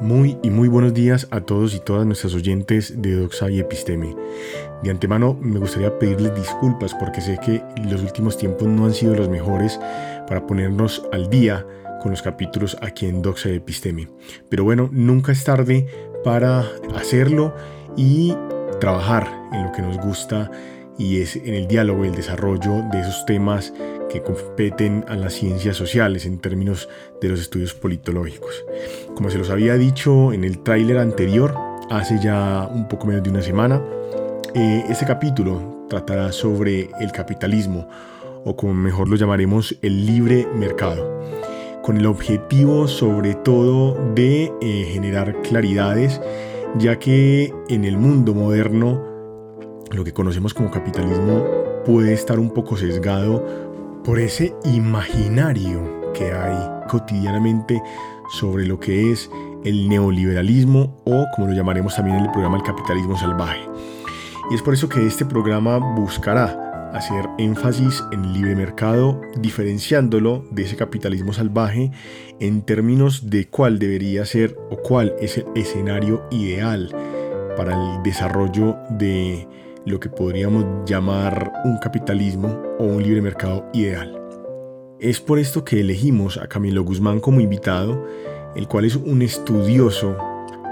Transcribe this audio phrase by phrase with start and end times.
[0.00, 4.16] Muy y muy buenos días a todos y todas nuestras oyentes de Doxa y Episteme.
[4.82, 9.14] De antemano me gustaría pedirles disculpas porque sé que los últimos tiempos no han sido
[9.14, 9.78] los mejores
[10.26, 11.66] para ponernos al día
[12.00, 14.08] con los capítulos aquí en Doxa y Episteme.
[14.48, 15.86] Pero bueno, nunca es tarde
[16.24, 16.64] para
[16.94, 17.54] hacerlo
[17.94, 18.34] y
[18.80, 20.50] trabajar en lo que nos gusta
[20.96, 23.74] y es en el diálogo y el desarrollo de esos temas
[24.10, 26.88] que competen a las ciencias sociales en términos
[27.20, 28.64] de los estudios politológicos.
[29.14, 31.54] Como se los había dicho en el tráiler anterior,
[31.90, 33.82] hace ya un poco menos de una semana,
[34.54, 37.88] eh, este capítulo tratará sobre el capitalismo,
[38.44, 41.20] o como mejor lo llamaremos, el libre mercado,
[41.82, 46.20] con el objetivo sobre todo de eh, generar claridades,
[46.78, 49.04] ya que en el mundo moderno
[49.90, 51.44] lo que conocemos como capitalismo
[51.84, 53.69] puede estar un poco sesgado
[54.10, 56.58] por ese imaginario que hay
[56.88, 57.80] cotidianamente
[58.28, 59.30] sobre lo que es
[59.64, 63.60] el neoliberalismo o como lo llamaremos también en el programa el capitalismo salvaje.
[64.50, 70.44] Y es por eso que este programa buscará hacer énfasis en el libre mercado, diferenciándolo
[70.50, 71.92] de ese capitalismo salvaje
[72.40, 76.92] en términos de cuál debería ser o cuál es el escenario ideal
[77.56, 79.46] para el desarrollo de
[79.86, 84.20] lo que podríamos llamar un capitalismo o un libre mercado ideal.
[84.98, 88.04] Es por esto que elegimos a Camilo Guzmán como invitado,
[88.54, 90.16] el cual es un estudioso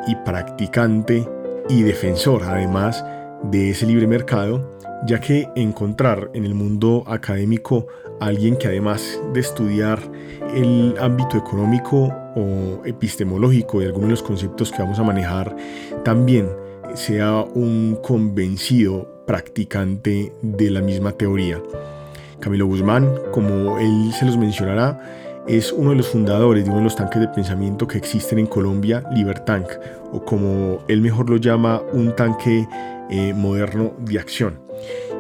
[0.06, 1.26] y practicante
[1.68, 3.04] y defensor además
[3.44, 7.86] de ese libre mercado, ya que encontrar en el mundo académico
[8.20, 10.00] a alguien que además de estudiar
[10.54, 15.56] el ámbito económico o epistemológico de algunos de los conceptos que vamos a manejar,
[16.04, 16.48] también
[16.94, 21.60] sea un convencido practicante de la misma teoría.
[22.40, 26.84] Camilo Guzmán, como él se los mencionará, es uno de los fundadores de uno de
[26.84, 29.66] los tanques de pensamiento que existen en Colombia, Libertank,
[30.12, 32.68] o como él mejor lo llama, un tanque
[33.10, 34.60] eh, moderno de acción.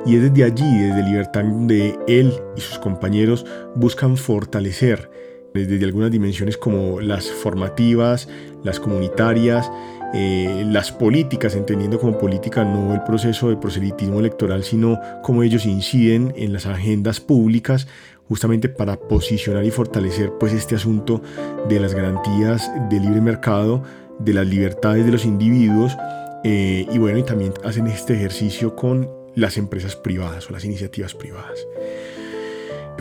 [0.04, 5.10] Y es desde allí, desde Libertank, donde él y sus compañeros buscan fortalecer
[5.54, 8.28] desde algunas dimensiones como las formativas,
[8.62, 9.70] las comunitarias,
[10.14, 15.66] eh, las políticas, entendiendo como política no el proceso de proselitismo electoral, sino cómo ellos
[15.66, 17.86] inciden en las agendas públicas
[18.28, 21.22] justamente para posicionar y fortalecer pues este asunto
[21.68, 23.82] de las garantías de libre mercado,
[24.18, 25.96] de las libertades de los individuos
[26.44, 31.14] eh, y bueno, y también hacen este ejercicio con las empresas privadas o las iniciativas
[31.14, 31.66] privadas.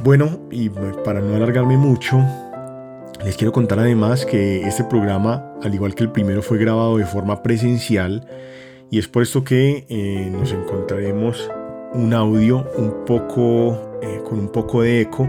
[0.04, 2.24] Bueno, y para no alargarme mucho,
[3.24, 7.06] les quiero contar además que este programa, al igual que el primero, fue grabado de
[7.06, 8.28] forma presencial
[8.90, 11.50] y es por esto que eh, nos encontraremos
[11.94, 15.28] un audio un poco eh, con un poco de eco,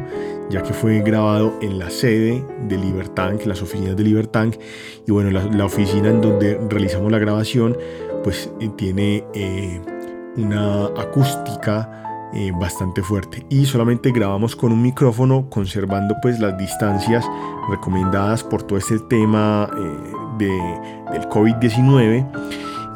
[0.51, 4.57] ya que fue grabado en la sede de Libertank, las oficinas de Libertank.
[5.07, 7.77] Y bueno, la, oficina en donde realizamos la grabación,
[8.23, 9.25] pues eh, tiene
[10.37, 13.47] una acústica eh, bastante fuerte.
[13.49, 17.25] Y solamente grabamos con un micrófono conservando pues las distancias
[17.71, 22.27] recomendadas por todo este tema eh, de, del COVID-19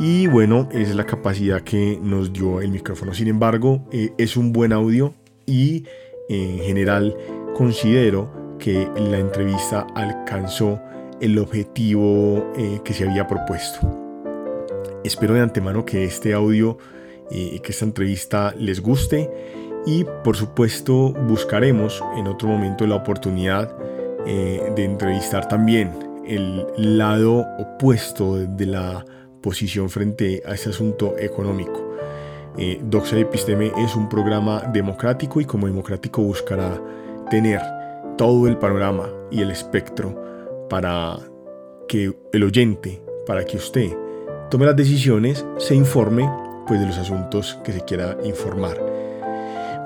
[0.00, 3.14] y bueno es la capacidad que nos dio el micrófono.
[3.14, 5.14] Sin embargo eh, es un buen audio
[5.46, 5.86] y
[6.28, 7.16] en general
[7.54, 10.78] considero que la entrevista alcanzó
[11.20, 12.52] el objetivo
[12.84, 14.02] que se había propuesto.
[15.04, 16.78] Espero de antemano que este audio
[17.32, 19.30] y que esta entrevista les guste
[19.86, 23.74] y por supuesto buscaremos en otro momento la oportunidad
[24.26, 25.92] eh, de entrevistar también
[26.24, 29.04] el lado opuesto de la
[29.42, 31.96] posición frente a este asunto económico.
[32.56, 36.80] Eh, Doxa Episteme es un programa democrático y como democrático buscará
[37.28, 37.60] tener
[38.16, 41.18] todo el panorama y el espectro para
[41.88, 43.90] que el oyente, para que usted
[44.48, 46.28] tome las decisiones, se informe
[46.66, 48.78] pues de los asuntos que se quiera informar.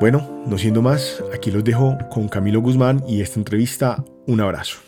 [0.01, 4.05] Bueno, no siendo más, aquí los dejo con Camilo Guzmán y esta entrevista.
[4.27, 4.79] Un abrazo.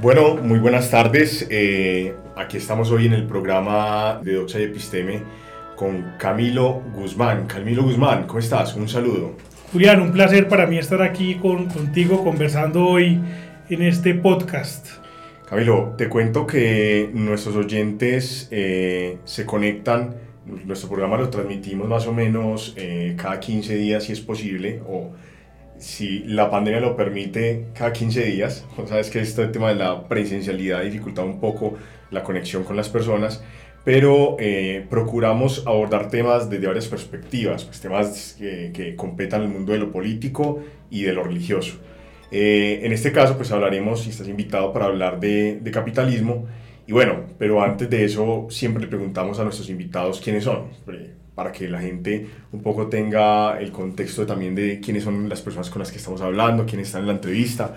[0.00, 1.46] Bueno, muy buenas tardes.
[1.50, 5.22] Eh, aquí estamos hoy en el programa de Doxa y Episteme
[5.76, 7.46] con Camilo Guzmán.
[7.46, 8.74] Camilo Guzmán, ¿cómo estás?
[8.74, 9.36] Un saludo.
[9.72, 13.20] Julián, un placer para mí estar aquí con, contigo conversando hoy
[13.68, 15.03] en este podcast.
[15.48, 20.14] Camilo, te cuento que nuestros oyentes eh, se conectan,
[20.46, 25.10] nuestro programa lo transmitimos más o menos eh, cada 15 días si es posible, o
[25.76, 28.64] si la pandemia lo permite, cada 15 días.
[28.88, 31.74] Sabes que este tema de la presencialidad dificulta un poco
[32.10, 33.44] la conexión con las personas,
[33.84, 39.74] pero eh, procuramos abordar temas desde varias perspectivas, pues temas que, que competan el mundo
[39.74, 41.76] de lo político y de lo religioso.
[42.36, 46.46] Eh, en este caso, pues hablaremos, si estás invitado para hablar de, de, capitalismo.
[46.84, 50.64] Y bueno, pero antes de eso, siempre le preguntamos a nuestros invitados quiénes son,
[51.36, 55.70] para que la gente un poco tenga el contexto también de quiénes son las personas
[55.70, 57.76] con las que estamos hablando, quiénes están en la entrevista.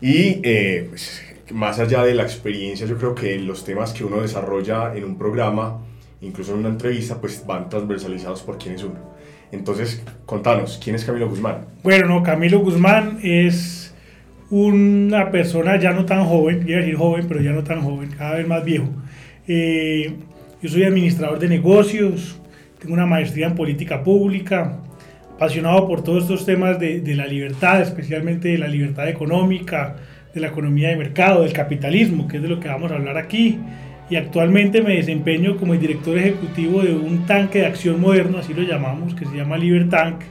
[0.00, 4.20] Y eh, pues, más allá de la experiencia, yo creo que los temas que uno
[4.20, 5.82] desarrolla en un programa,
[6.20, 9.18] incluso en una entrevista, pues van transversalizados por quién es uno.
[9.50, 11.66] Entonces, contanos, ¿quién es Camilo Guzmán?
[11.82, 13.77] Bueno, no, Camilo Guzmán es
[14.50, 18.10] una persona ya no tan joven, iba a decir joven, pero ya no tan joven,
[18.16, 18.88] cada vez más viejo.
[19.46, 20.14] Eh,
[20.62, 22.40] yo soy administrador de negocios,
[22.78, 24.78] tengo una maestría en política pública,
[25.34, 29.96] apasionado por todos estos temas de, de la libertad, especialmente de la libertad económica,
[30.34, 33.16] de la economía de mercado, del capitalismo, que es de lo que vamos a hablar
[33.16, 33.58] aquí
[34.10, 38.54] y actualmente me desempeño como el director ejecutivo de un tanque de acción moderno, así
[38.54, 40.22] lo llamamos, que se llama Libertank,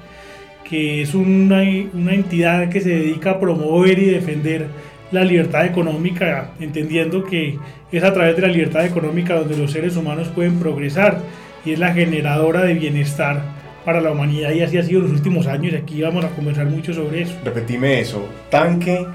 [0.69, 4.68] que es una, una entidad que se dedica a promover y defender
[5.12, 7.58] la libertad económica, entendiendo que
[7.92, 11.22] es a través de la libertad económica donde los seres humanos pueden progresar
[11.64, 13.42] y es la generadora de bienestar
[13.86, 16.30] para la humanidad y así ha sido en los últimos años y aquí vamos a
[16.30, 17.36] conversar mucho sobre eso.
[17.46, 19.06] Repetime eso, tanque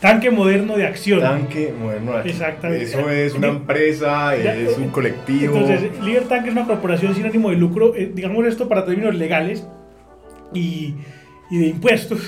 [0.00, 1.22] Tanque moderno de acción.
[1.22, 2.34] Tanque moderno de acción.
[2.36, 2.84] Exactamente.
[2.84, 5.56] Eso es una empresa, es un colectivo.
[5.56, 9.66] Entonces, Tanque es una corporación sin ánimo de lucro, eh, digamos esto para términos legales
[10.52, 10.94] y,
[11.50, 12.20] y de impuestos.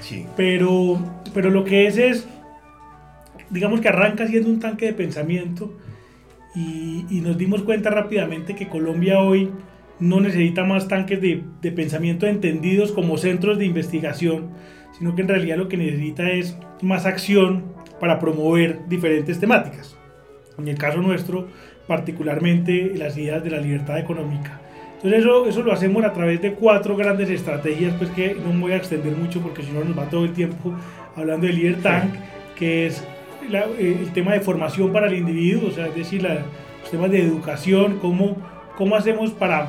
[0.00, 0.26] Sí.
[0.36, 0.98] Pero,
[1.32, 2.26] pero lo que es es,
[3.50, 5.72] digamos que arranca siendo un tanque de pensamiento
[6.56, 9.48] y, y nos dimos cuenta rápidamente que Colombia hoy
[10.00, 14.50] no necesita más tanques de, de pensamiento entendidos como centros de investigación,
[14.98, 17.64] sino que en realidad lo que necesita es más acción
[18.00, 19.96] para promover diferentes temáticas.
[20.58, 21.46] En el caso nuestro,
[21.86, 24.60] particularmente las ideas de la libertad económica.
[25.02, 28.60] Entonces eso, eso lo hacemos a través de cuatro grandes estrategias, pues que no me
[28.60, 30.72] voy a extender mucho porque si no nos va todo el tiempo
[31.16, 32.14] hablando de Libertank,
[32.56, 33.04] que es
[33.50, 37.20] eh, el tema de formación para el individuo, o sea, es decir, los temas de
[37.20, 38.36] educación, cómo,
[38.76, 39.68] cómo hacemos para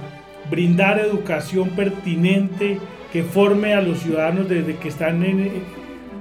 [0.52, 2.78] brindar educación pertinente
[3.12, 5.52] que forme a los ciudadanos desde que están en,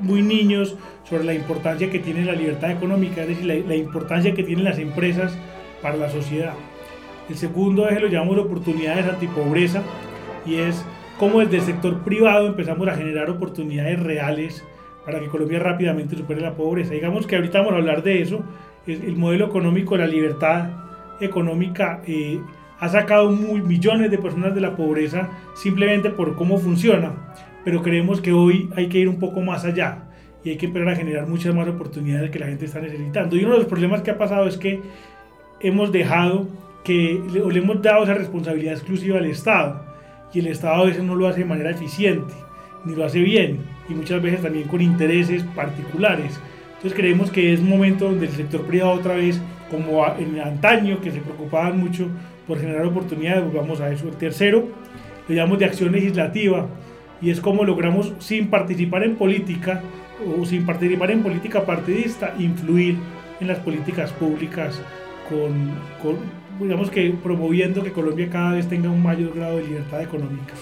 [0.00, 0.76] muy niños
[1.08, 4.78] sobre la importancia que tiene la libertad económica, es decir, la, importancia que tienen las
[4.78, 5.36] empresas
[5.80, 6.54] para la sociedad.
[7.28, 9.82] El segundo eje lo llamamos oportunidades antipobreza
[10.44, 10.84] y es
[11.18, 14.64] cómo desde el sector privado empezamos a generar oportunidades reales
[15.04, 16.94] para que Colombia rápidamente supere la pobreza.
[16.94, 18.42] Digamos que ahorita vamos a hablar de eso,
[18.86, 20.70] el modelo económico la libertad
[21.20, 22.02] económica.
[22.06, 22.40] Eh,
[22.78, 27.12] ha sacado muy, millones de personas de la pobreza simplemente por cómo funciona,
[27.64, 30.08] pero creemos que hoy hay que ir un poco más allá
[30.42, 33.36] y hay que empezar a generar muchas más oportunidades que la gente está necesitando.
[33.36, 34.80] Y uno de los problemas que ha pasado es que
[35.60, 36.48] hemos dejado
[36.84, 39.84] que le, le hemos dado esa responsabilidad exclusiva al Estado
[40.32, 42.32] y el Estado a veces no lo hace de manera eficiente
[42.84, 46.40] ni lo hace bien y muchas veces también con intereses particulares.
[46.76, 49.40] Entonces creemos que es momento donde el sector privado otra vez,
[49.70, 52.08] como en antaño, que se preocupaban mucho
[52.46, 54.08] por generar oportunidades, volvamos a eso.
[54.08, 54.66] El tercero,
[55.28, 56.66] le llamamos de acción legislativa,
[57.20, 59.80] y es cómo logramos, sin participar en política
[60.36, 62.96] o sin participar en política partidista, influir
[63.40, 64.82] en las políticas públicas
[65.28, 65.70] con,
[66.02, 66.16] con
[66.62, 70.54] digamos que promoviendo que Colombia cada vez tenga un mayor grado de libertad económica.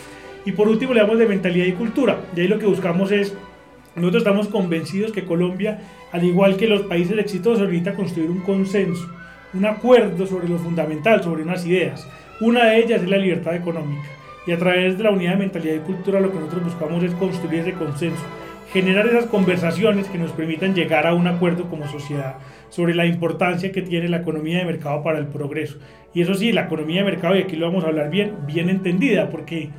[0.44, 2.20] Y por último, le damos de mentalidad y cultura.
[2.36, 3.34] Y ahí lo que buscamos es,
[3.94, 5.80] nosotros estamos convencidos que Colombia,
[6.12, 9.06] al igual que los países exitosos, necesita construir un consenso
[9.52, 12.06] un acuerdo sobre lo fundamental, sobre unas ideas.
[12.40, 14.08] Una de ellas es la libertad económica.
[14.46, 17.12] Y a través de la unidad de mentalidad y cultura lo que nosotros buscamos es
[17.14, 18.22] construir ese consenso,
[18.72, 22.36] generar esas conversaciones que nos permitan llegar a un acuerdo como sociedad
[22.70, 25.78] sobre la importancia que tiene la economía de mercado para el progreso.
[26.14, 28.68] Y eso sí, la economía de mercado, y aquí lo vamos a hablar bien, bien
[28.68, 29.70] entendida, porque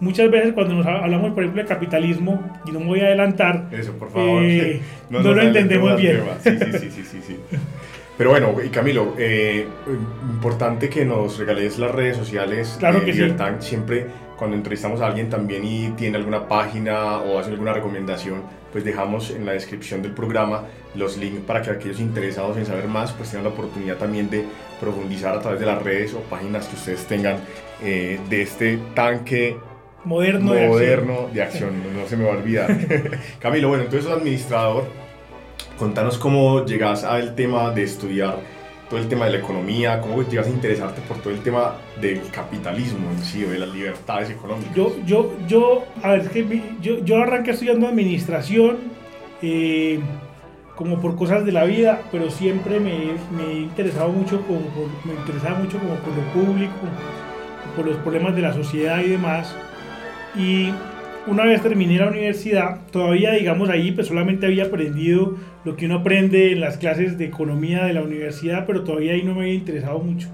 [0.00, 3.68] muchas veces cuando nos hablamos, por ejemplo, de capitalismo, y no me voy a adelantar,
[3.72, 4.80] eso, por favor, eh,
[5.10, 6.20] no, lo entendemos bien.
[6.42, 7.36] Sí, sí, sí, sí, sí.
[8.18, 9.66] Pero bueno, y Camilo, eh,
[10.30, 13.34] importante que nos regales las redes sociales claro que Sí.
[13.60, 18.42] Siempre cuando entrevistamos a alguien también y tiene alguna página o hace alguna recomendación,
[18.72, 22.88] pues dejamos en la descripción del programa los links para que aquellos interesados en saber
[22.88, 24.44] más pues tengan la oportunidad también de
[24.80, 27.36] profundizar a través de las redes o páginas que ustedes tengan
[27.82, 29.56] eh, de este tanque
[30.04, 32.76] moderno, moderno de acción, de acción no, se me va a olvidar.
[33.38, 34.84] Camilo, bueno, entonces administrador
[35.80, 38.36] Contanos cómo llegas al tema de estudiar
[38.90, 42.20] todo el tema de la economía, cómo llegas a interesarte por todo el tema del
[42.30, 44.74] capitalismo en sí, de las libertades económicas.
[44.74, 48.76] Yo, yo, yo, a ver, que yo, yo arranqué estudiando administración,
[49.40, 50.00] eh,
[50.80, 54.60] como por cosas de la vida, pero siempre me, me he interesado mucho, como
[55.04, 56.72] me interesaba mucho como por lo público,
[57.76, 59.54] por los problemas de la sociedad y demás.
[60.34, 60.70] Y
[61.26, 65.96] una vez terminé la universidad, todavía, digamos, ahí pues solamente había aprendido lo que uno
[65.96, 69.54] aprende en las clases de economía de la universidad, pero todavía ahí no me había
[69.54, 70.28] interesado mucho.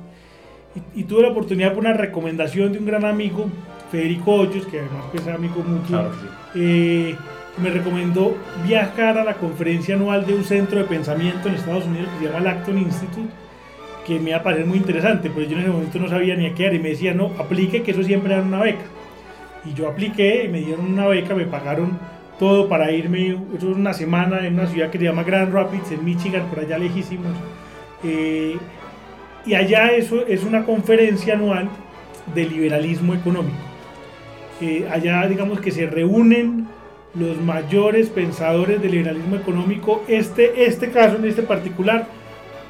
[0.95, 3.47] Y, tuve la oportunidad por una recomendación de un gran amigo,
[3.91, 6.09] Federico Hoyos, que además pues, es amigo mutuo,
[6.55, 7.17] eh,
[7.59, 8.37] me recomendó
[8.67, 12.33] viajar a la conferencia anual de un centro de pensamiento en Estados Unidos que se
[12.33, 13.29] llama Lacton Institute,
[14.07, 16.47] que me iba a parecer muy interesante, pero yo en ese momento no sabía ni
[16.47, 18.85] a qué era y me decía, no, aplique que eso siempre era una beca.
[19.65, 21.99] Y yo apliqué y me dieron una beca, me pagaron
[22.39, 25.91] todo para irme, eso es una semana en una ciudad que se llama Grand Rapids,
[25.93, 27.33] en Michigan, por allá lejísimos.
[28.05, 28.57] Eh,
[29.47, 31.69] y allá eso es una conferencia anual
[32.35, 33.57] de liberalismo económico.
[34.61, 36.67] Eh, allá digamos que se reúnen
[37.19, 42.07] los mayores pensadores del liberalismo económico, este, este caso en este particular,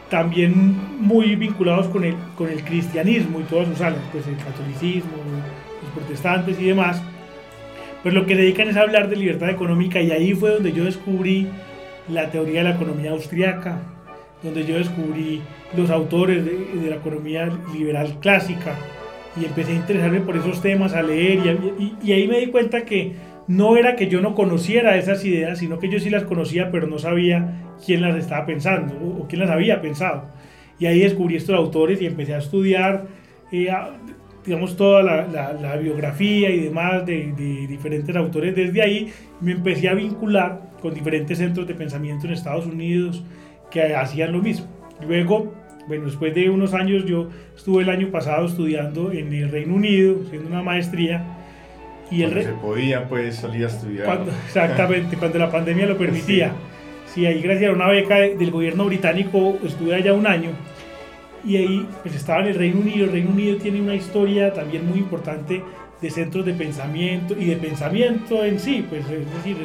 [0.09, 5.11] también muy vinculados con el, con el cristianismo y todas sus alas, pues el catolicismo,
[5.83, 7.03] los protestantes y demás,
[8.03, 10.85] pues lo que dedican es a hablar de libertad económica y ahí fue donde yo
[10.85, 11.49] descubrí
[12.09, 13.81] la teoría de la economía austriaca,
[14.43, 15.43] donde yo descubrí
[15.77, 18.77] los autores de, la economía liberal clásica
[19.41, 21.41] y empecé a interesarme por esos temas, a leer
[22.03, 23.15] y, ahí me di cuenta que
[23.49, 26.87] no era que yo no conociera esas ideas, sino que yo sí las conocía, pero
[26.87, 30.25] no sabía quién las estaba pensando o, quién las había pensado.
[30.79, 33.07] Y ahí descubrí estos autores y empecé a estudiar,
[33.53, 33.69] eh,
[34.45, 38.55] digamos, toda la, biografía y demás de, de, diferentes autores.
[38.55, 43.25] Desde ahí me empecé a vincular con diferentes centros de pensamiento en Estados Unidos
[43.71, 44.67] que hacían lo mismo.
[45.07, 45.55] Luego,
[45.89, 50.17] bueno, después de unos años, yo estuve el año pasado estudiando en el Reino Unido,
[50.27, 51.36] haciendo una maestría.
[52.11, 54.21] Y el se podía, pues, salir a estudiar.
[54.47, 56.53] exactamente, cuando la pandemia lo permitía.
[57.13, 57.25] Sí.
[57.27, 60.51] ahí gracias a una beca del gobierno británico estuve allá un año.
[61.45, 63.07] Y ahí, pues, estaba en el Reino Unido.
[63.07, 65.63] El Reino Unido tiene una historia también muy importante
[66.01, 69.57] de centros de pensamiento y de pensamiento en sí, pues, es decir,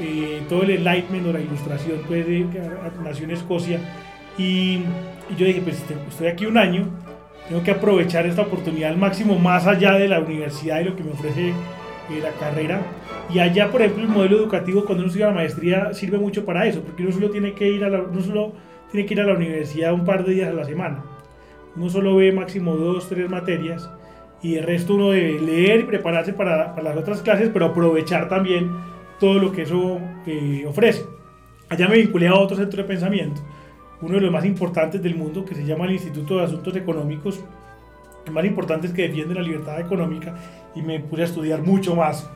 [0.00, 2.46] eh, todo el enlightenment o la ilustración, pues, de,
[3.04, 3.78] nació en Escocia
[4.38, 4.78] y,
[5.36, 6.88] yo dije, pues estoy aquí un año,
[7.48, 11.02] tengo que aprovechar esta oportunidad al máximo, más allá de la universidad y lo que
[11.02, 12.80] me ofrece eh, la carrera.
[13.32, 16.66] Y allá, por ejemplo, el modelo educativo cuando uno estudia la maestría sirve mucho para
[16.66, 18.52] eso, porque uno solo tiene que ir a la, uno solo
[18.90, 21.04] tiene que ir a la universidad un par de días a la semana.
[21.76, 23.90] Uno solo ve máximo dos, tres materias
[24.42, 28.28] y el resto uno debe leer y prepararse para, para las otras clases, pero aprovechar
[28.28, 28.70] también
[29.18, 31.06] todo lo que eso eh, ofrece.
[31.68, 33.40] Allá me vinculé a otro centro de pensamiento
[34.02, 37.40] uno de los más importantes del mundo, que se llama el Instituto de Asuntos Económicos,
[38.26, 40.34] el más importante es que defiende la libertad económica,
[40.74, 42.28] y me puse a estudiar mucho más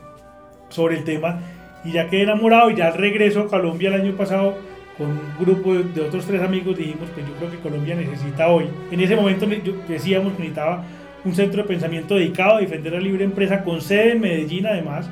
[0.69, 1.39] sobre el tema,
[1.83, 4.55] y ya quedé enamorado y ya regreso a Colombia el año pasado
[4.97, 8.65] con un grupo de otros tres amigos, dijimos que yo creo que Colombia necesita hoy,
[8.91, 9.45] en ese momento
[9.87, 10.83] decíamos que necesitaba
[11.23, 15.09] un centro de pensamiento dedicado a defender la libre empresa con sede en Medellín además,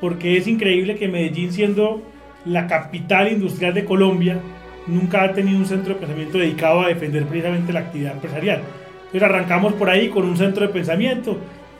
[0.00, 2.02] porque es increíble que Medellín siendo
[2.44, 4.40] la capital industrial de Colombia,
[4.86, 8.62] nunca ha tenido un centro de pensamiento dedicado a defender precisamente la actividad empresarial.
[9.06, 11.38] Entonces arrancamos por ahí con un centro de pensamiento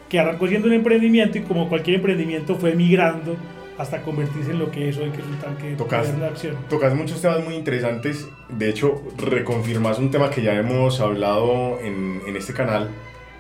[0.09, 3.37] que arrancó siendo un emprendimiento y como cualquier emprendimiento fue migrando
[3.78, 6.56] hasta convertirse en lo que es hoy, que es un tanque de acción.
[6.68, 8.28] Tocas muchos temas muy interesantes.
[8.49, 12.90] De hecho, reconfirmas un tema que ya hemos hablado en, en este canal.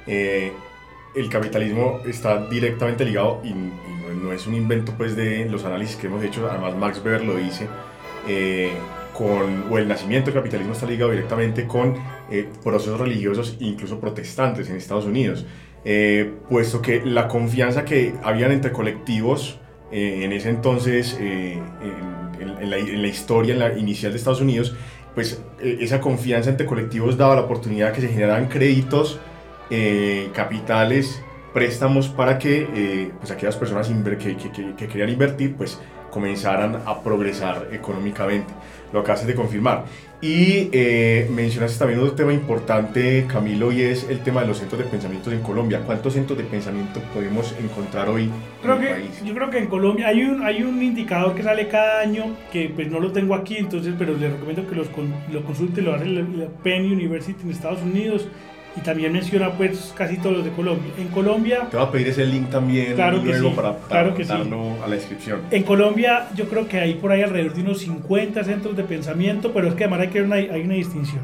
[0.06, 0.52] Eh,
[1.14, 6.06] el capitalismo está directamente ligado y, no, es un invento pues de los análisis que
[6.06, 6.48] hemos hecho.
[6.50, 7.66] Además, Max Weber lo dice.
[8.28, 8.72] Eh,
[9.12, 11.96] con, o el nacimiento del capitalismo está ligado directamente con
[12.30, 15.46] eh, procesos religiosos, incluso protestantes en Estados Unidos,
[15.84, 19.58] eh, puesto que la confianza que habían entre colectivos
[19.90, 21.60] eh, en ese entonces, en,
[22.70, 24.74] la, en, la, historia en la inicial de Estados Unidos,
[25.14, 29.20] pues esa confianza entre colectivos daba la oportunidad que se generaran créditos,
[30.32, 35.78] capitales, préstamos para que pues aquellas personas que, que, que, querían invertir, pues
[36.10, 38.52] comenzaran a progresar económicamente
[38.92, 39.84] lo acabas de confirmar.
[40.20, 44.78] Y eh, mencionaste también otro tema importante, Camilo, y es el tema de los centros
[44.78, 45.80] de pensamiento en Colombia.
[45.84, 48.30] ¿Cuántos centros de pensamiento podemos encontrar hoy
[48.62, 49.24] creo en el país?
[49.24, 52.70] Yo creo que en Colombia hay un, hay un indicador que sale cada año, que
[52.72, 54.86] pues no lo tengo aquí, entonces, pero les recomiendo que los,
[55.32, 56.24] lo consulte, lo hace la
[56.62, 58.28] Penn University en Estados Unidos
[58.76, 60.92] y también menciona pues casi todos los de Colombia.
[60.98, 61.68] En Colombia...
[61.70, 64.88] Te voy a pedir ese link también claro luego sí, para, claro que darlo a
[64.88, 65.42] la descripción.
[65.50, 69.52] En Colombia yo creo que hay por ahí alrededor de unos 50 centros de pensamiento,
[69.52, 71.22] pero es que además hay, que una, hay una distinción.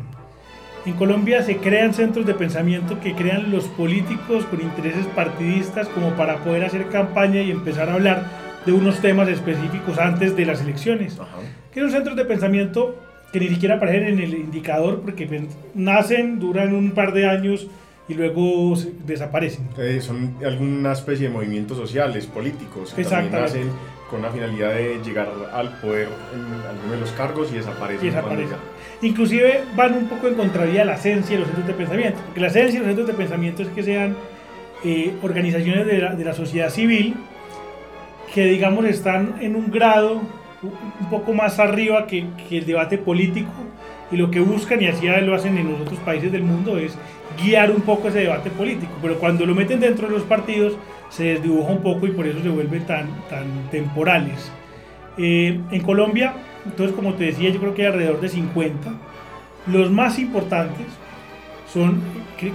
[0.85, 6.11] En Colombia se crean centros de pensamiento que crean los políticos con intereses partidistas como
[6.12, 8.25] para poder hacer campaña y empezar a hablar
[8.64, 11.19] de unos temas específicos antes de las elecciones.
[11.19, 11.38] Ajá.
[11.73, 12.97] Que son centros de pensamiento
[13.32, 17.68] que ni siquiera aparecen en el indicador porque nacen, duran un par de años
[18.08, 19.68] y luego desaparecen.
[19.76, 23.70] Eh, son alguna especie de movimientos sociales, políticos, que también nacen
[24.08, 28.06] con la finalidad de llegar al poder en alguno de los cargos y desaparecen.
[28.06, 28.56] Y desaparecen.
[29.02, 32.40] Inclusive van un poco en contravía de la esencia de los centros de pensamiento, porque
[32.40, 34.16] la esencia de los centros de pensamiento es que sean
[34.85, 37.14] eh, organizaciones de la, de la sociedad civil
[38.32, 40.20] que digamos están en un grado
[40.62, 43.53] un poco más arriba que, que, el debate político
[44.11, 46.97] y lo que buscan, y así lo hacen en los otros países del mundo, es
[47.43, 48.93] guiar un poco ese debate político.
[49.00, 50.77] Pero cuando lo meten dentro de los partidos
[51.11, 54.50] se desdibuja un poco y por eso se vuelven tan, tan temporales.
[55.17, 56.35] Eh, en Colombia,
[56.65, 58.93] entonces como te decía, yo creo que hay alrededor de 50.
[59.67, 60.87] Los más importantes
[61.73, 62.00] son,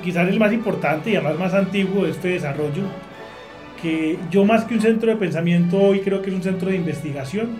[0.04, 2.84] quizás el más importante y además más antiguo de este desarrollo,
[3.82, 6.78] que yo más que un centro de pensamiento hoy creo que es un centro de
[6.78, 7.58] investigación,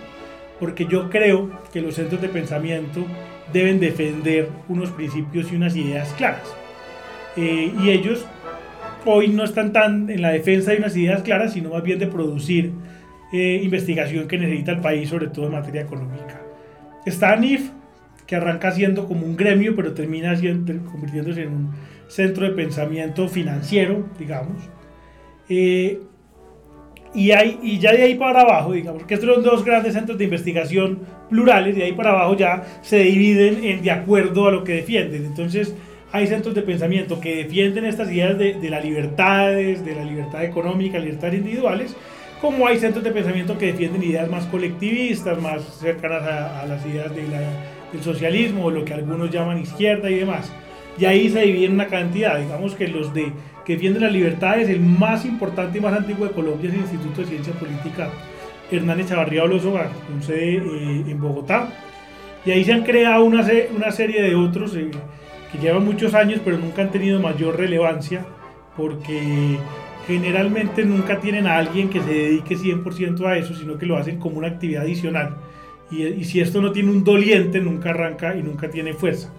[0.60, 3.06] porque yo creo que los centros de pensamiento
[3.52, 6.54] deben defender unos principios y unas ideas claras.
[7.36, 8.26] Eh, y ellos
[9.06, 12.08] hoy no están tan en la defensa de unas ideas claras, sino más bien de
[12.08, 12.72] producir
[13.32, 16.42] eh, investigación que necesita el país, sobre todo en materia económica.
[17.06, 17.72] Está NIF,
[18.26, 21.72] que arranca siendo como un gremio, pero termina siendo, convirtiéndose en un
[22.08, 24.70] centro de pensamiento financiero, digamos.
[25.50, 26.00] Eh,
[27.14, 30.18] y, hay, y ya de ahí para abajo, digamos, que estos son dos grandes centros
[30.18, 34.64] de investigación plurales, de ahí para abajo ya se dividen en, de acuerdo a lo
[34.64, 35.26] que defienden.
[35.26, 35.76] Entonces,
[36.12, 40.44] hay centros de pensamiento que defienden estas ideas de, de las libertades, de la libertad
[40.44, 41.96] económica, libertades individuales,
[42.44, 47.16] como hay centros de pensamiento que defienden ideas más colectivistas, más cercanas a, las ideas
[47.16, 47.24] de
[47.94, 50.52] del socialismo, o lo que algunos llaman izquierda y demás.
[50.98, 53.32] Y ahí se dividen una cantidad, digamos que los de
[53.66, 57.22] que defienden las libertades, el más importante y más antiguo de Colombia es el Instituto
[57.22, 58.10] de Ciencia Política
[58.72, 59.72] Hernández Chavarría Oloso,
[60.08, 61.70] con sede eh, en Bogotá.
[62.46, 64.92] Y ahí se han creado una, una serie de otros eh,
[65.52, 68.26] que llevan muchos años, pero nunca han tenido mayor relevancia,
[68.76, 69.58] porque
[70.08, 74.20] generalmente nunca tienen a alguien que se dedique 100% a eso, sino que lo hacen
[74.20, 75.38] como una actividad adicional.
[75.90, 79.32] Y, y, si esto no tiene un doliente, nunca arranca y nunca tiene fuerza.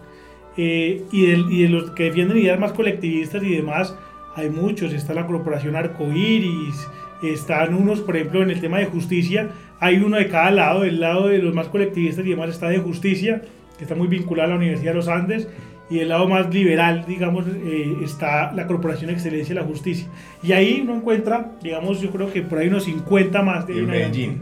[0.56, 3.96] Eh, y, y, de, los que defienden ideas más colectivistas y demás,
[4.36, 4.92] hay muchos.
[4.92, 6.86] Está la Corporación Arcoiris,
[7.22, 11.00] están unos, por ejemplo, en el tema de justicia, hay uno de cada lado, del
[11.00, 13.42] lado de los más colectivistas y demás está de justicia,
[13.78, 15.48] que está muy vinculado a la Universidad de los Andes,
[15.90, 20.06] y del lado más liberal, digamos, eh, está la Corporación Excelencia de la Justicia.
[20.42, 23.78] Y ahí uno encuentra, digamos, yo creo que por ahí unos 50 más de...
[23.78, 24.40] En Medellín.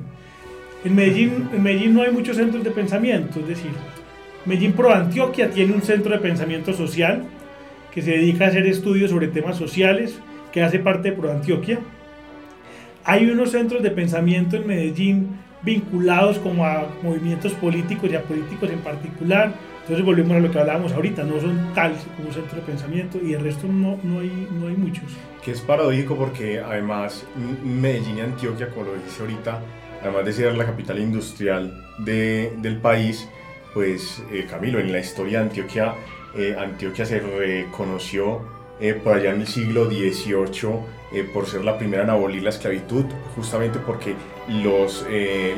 [0.84, 3.70] En Medellín, en Medellín no hay muchos centros de pensamiento, es decir,
[4.44, 7.24] Medellín Pro Antioquia tiene un centro de pensamiento social,
[7.92, 10.18] que se dedica a hacer estudios sobre temas sociales,
[10.52, 11.80] que hace parte de ProAntioquia.
[13.04, 15.28] Hay unos centros de pensamiento en Medellín
[15.62, 19.54] vinculados como a movimientos políticos y a políticos en particular.
[19.82, 23.18] Entonces volvemos a lo que hablábamos ahorita, no son tal como un centro de pensamiento
[23.20, 25.04] y el resto no, no, hay, no hay muchos.
[25.44, 27.26] Que es paradójico porque además
[27.64, 29.60] Medellín y Antioquia, como lo dice ahorita,
[30.00, 33.28] además de ser la capital industrial de, del país,
[33.74, 35.94] pues eh, Camilo, en la historia de Antioquia
[36.36, 38.40] eh, Antioquia se reconoció
[38.80, 40.70] eh, por allá en el siglo XVIII
[41.12, 43.04] eh, por ser la primera en abolir la esclavitud,
[43.36, 44.14] justamente porque
[44.48, 45.06] los,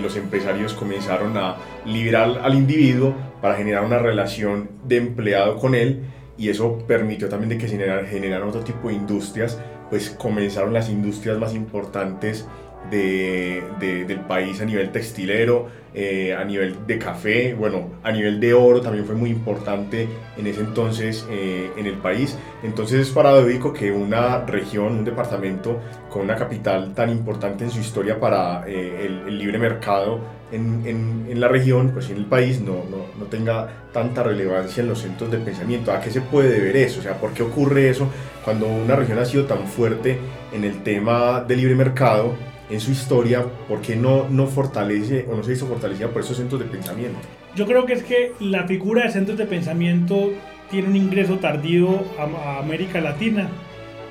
[0.03, 1.57] los empresarios comenzaron a
[1.87, 6.03] liberar al individuo para generar una relación de empleado con él
[6.37, 9.61] y eso permitió también de que se generaran otro tipo de industrias,
[9.91, 12.47] pues comenzaron las industrias más importantes
[12.90, 18.53] de, del país a nivel textilero, eh, a nivel de café, bueno, a nivel de
[18.53, 22.37] oro también fue muy importante en ese entonces eh, en el país.
[22.64, 27.79] Entonces es paradójico que una región, un departamento con una capital tan importante en su
[27.79, 30.18] historia para eh, el, libre mercado
[30.51, 34.83] en, en, en, la región, pues en el país, no, no, no, tenga tanta relevancia
[34.83, 35.92] en los centros de pensamiento.
[35.92, 37.01] ¿A qué se puede deber eso?
[37.01, 38.09] O sea, ¿por qué ocurre eso
[38.44, 40.18] cuando una región ha sido tan fuerte
[40.53, 42.35] en el tema del libre mercado?
[42.70, 46.37] En su historia, ¿por qué no, no fortalece o no se hizo fortalecida por esos
[46.37, 47.18] centros de pensamiento?
[47.55, 50.33] Yo creo que es que la figura de centros de pensamiento
[50.70, 53.48] tiene un ingreso tardío a, América Latina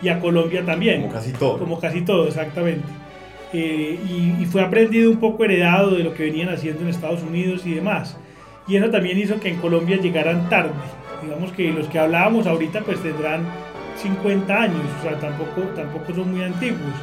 [0.01, 1.01] y a Colombia también.
[1.01, 1.59] Como casi todo.
[1.59, 2.85] Como casi todo, exactamente.
[3.53, 3.99] Eh,
[4.39, 7.73] y, fue aprendido un poco heredado de lo que venían haciendo en Estados Unidos y
[7.73, 8.17] demás.
[8.67, 10.71] Y eso también hizo que en Colombia llegaran tarde.
[11.21, 13.43] Digamos que los que hablábamos ahorita pues tendrán
[13.97, 16.93] 50 años, o sea, tampoco, tampoco son muy antiguos.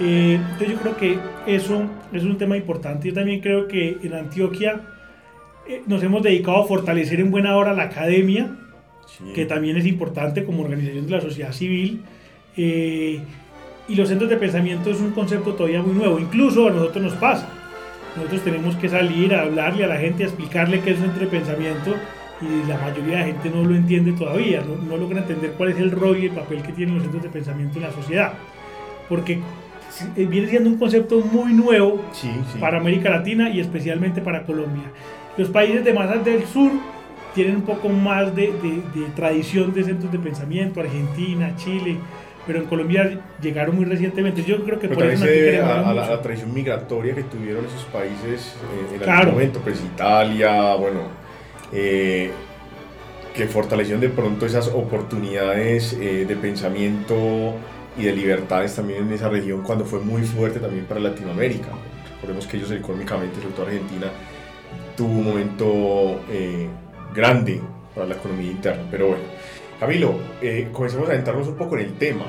[0.00, 3.08] Eh, entonces yo creo que eso es un tema importante.
[3.08, 4.80] Yo también creo que en Antioquia
[5.68, 8.56] eh, nos hemos dedicado a fortalecer en buena hora la academia,
[9.34, 12.02] que también es importante como organización de la sociedad civil.
[12.56, 13.20] Eh,
[13.86, 16.18] y los centros de pensamiento es un concepto todavía muy nuevo.
[16.18, 17.48] Incluso a nosotros nos pasa.
[18.16, 21.24] Nosotros tenemos que salir a hablarle a la gente, a explicarle qué es un centro
[21.24, 21.94] de pensamiento
[22.40, 25.70] y la mayoría de la gente no lo entiende todavía, no, no logra entender cuál
[25.70, 28.32] es el rol y el papel que tienen los centros de pensamiento en la sociedad.
[29.08, 29.40] Porque
[30.16, 32.00] viene siendo un concepto muy nuevo
[32.60, 34.84] para América Latina y especialmente para Colombia.
[35.36, 36.70] Los países de más del sur
[37.34, 41.96] tienen un poco más de, de, tradición de centros de pensamiento, Argentina, Chile,
[42.46, 44.44] pero en Colombia llegaron muy recientemente.
[44.44, 48.54] Yo creo que por eso se debe a, la, tradición migratoria que tuvieron esos países
[48.92, 51.00] eh, en algún momento, pues Italia, bueno,
[51.72, 52.30] eh,
[53.34, 57.56] que fortalecieron de pronto esas oportunidades de pensamiento
[57.96, 61.68] y de libertades también en esa región cuando fue muy fuerte también para Latinoamérica.
[62.14, 64.06] Recordemos que ellos económicamente, sobre todo Argentina,
[64.96, 66.68] tuvo un momento eh,
[67.14, 67.60] grande
[67.94, 68.84] para la economía interna.
[68.90, 69.22] Pero bueno,
[69.78, 72.24] Camilo, eh, comencemos a adentrarnos un poco en el tema.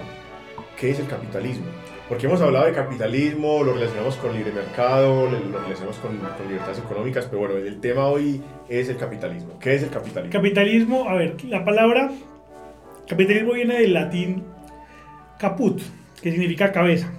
[0.77, 1.65] ¿Qué es el capitalismo?
[2.09, 6.77] Porque hemos hablado de capitalismo, lo relacionamos con libre mercado, lo relacionamos con, con, libertades
[6.77, 9.57] económicas, pero bueno, el tema hoy es el capitalismo.
[9.59, 10.31] ¿Qué es el capitalismo?
[10.31, 12.11] Capitalismo, a ver, la palabra
[13.07, 14.43] capitalismo viene del latín
[15.39, 15.81] caput,
[16.21, 17.11] que significa cabeza.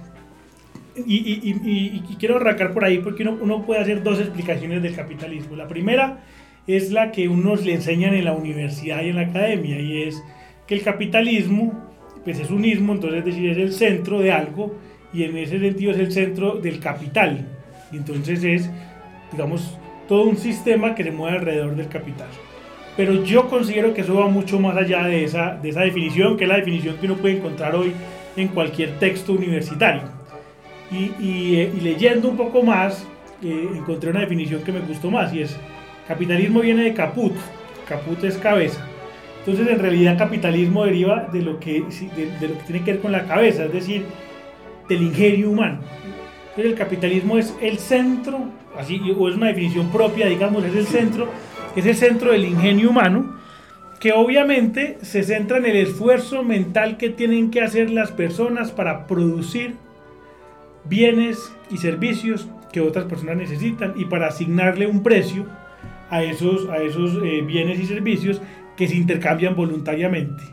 [1.05, 5.55] Y, quiero arrancar por ahí porque uno, puede hacer dos explicaciones del capitalismo.
[5.55, 6.23] La primera
[6.65, 10.21] es la que unos le enseñan en la universidad y en la academia, y es
[10.65, 11.87] que el capitalismo
[12.23, 14.75] pues es un ismo, entonces es decir, es el centro de algo,
[15.13, 17.47] y en ese sentido es el centro del capital.
[17.91, 18.69] Y entonces es,
[19.31, 19.77] digamos,
[20.07, 22.27] todo un sistema que se mueve alrededor del capital.
[22.97, 26.45] Pero yo considero que eso va mucho más allá de esa, de esa definición, que
[26.45, 27.93] es la definición que uno puede encontrar hoy
[28.35, 30.01] en cualquier texto universitario.
[30.91, 33.05] Y, eh, leyendo un poco más,
[33.43, 35.55] eh, encontré una definición que me gustó más y es,
[36.07, 37.33] capitalismo viene de caput,
[37.87, 38.83] caput es cabeza.
[39.39, 41.83] Entonces en realidad capitalismo deriva de lo que,
[42.15, 44.05] de, lo que tiene que ver con la cabeza, es decir,
[44.89, 45.79] del ingenio humano.
[46.49, 48.39] Entonces el capitalismo es el centro,
[48.77, 51.27] así, o es una definición propia, digamos, es el centro
[51.77, 53.35] es el centro del ingenio humano,
[53.99, 59.07] que obviamente se centra en el esfuerzo mental que tienen que hacer las personas para
[59.07, 59.75] producir
[60.85, 65.45] bienes y servicios que otras personas necesitan y para asignarle un precio
[66.09, 68.41] a esos, a esos eh, bienes y servicios
[68.75, 70.43] que se intercambian voluntariamente.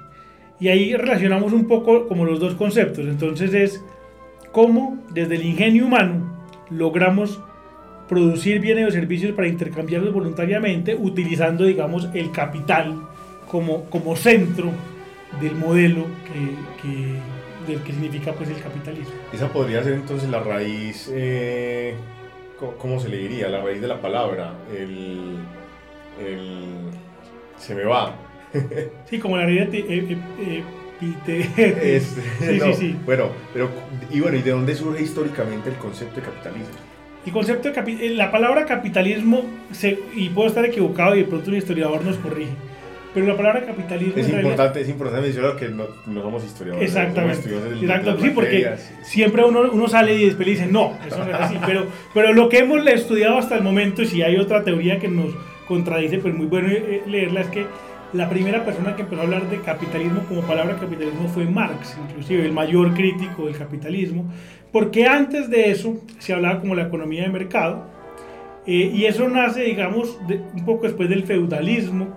[0.61, 3.05] Y ahí relacionamos un poco como los dos conceptos.
[3.07, 3.85] Entonces es
[4.53, 6.35] cómo desde el ingenio humano
[6.71, 7.41] logramos
[8.09, 12.95] producir bienes o servicios para intercambiarlos voluntariamente, utilizando, digamos, el capital
[13.49, 14.71] como, como centro
[15.41, 16.07] del modelo
[16.83, 17.19] que,
[17.71, 19.15] del que significa pues el capitalismo.
[19.33, 21.95] Esa podría ser entonces la raíz, eh,
[22.79, 23.49] ¿cómo se le diría?
[23.49, 25.39] La raíz de la palabra, el,
[26.21, 26.91] el
[27.59, 28.15] se me va.
[29.11, 29.79] sí, como la raíz de...
[29.79, 30.65] Eh, eh,
[31.01, 31.43] este,
[32.41, 32.97] sí, sí, sí.
[33.05, 33.69] Bueno, pero,
[34.11, 36.94] y bueno, ¿y de dónde surge históricamente el concepto de capitalismo?
[37.27, 41.51] El concepto de eh, la palabra capitalismo, se, y puedo estar equivocado y de pronto
[41.51, 42.53] un historiador nos corrige,
[43.15, 44.15] pero la palabra capitalismo...
[44.17, 46.89] Es importante, es importante mencionar que no, no somos historiadores.
[46.89, 47.49] Exactamente.
[47.81, 51.57] Exacto, sí, porque siempre uno, uno sale y después dice, no, eso no es así.
[51.65, 55.09] pero, pero lo que hemos estudiado hasta el momento, y si hay otra teoría que
[55.09, 55.35] nos
[55.67, 57.67] contradice, pues muy bueno eh, leerla, es que
[58.13, 62.45] la primera persona que empezó a hablar de capitalismo como palabra capitalismo fue Marx, inclusive
[62.45, 64.31] el mayor crítico del capitalismo,
[64.75, 67.85] porque antes de eso se hablaba como la economía de mercado,
[68.67, 72.09] eh, y eso nace, digamos, un poco después del feudalismo,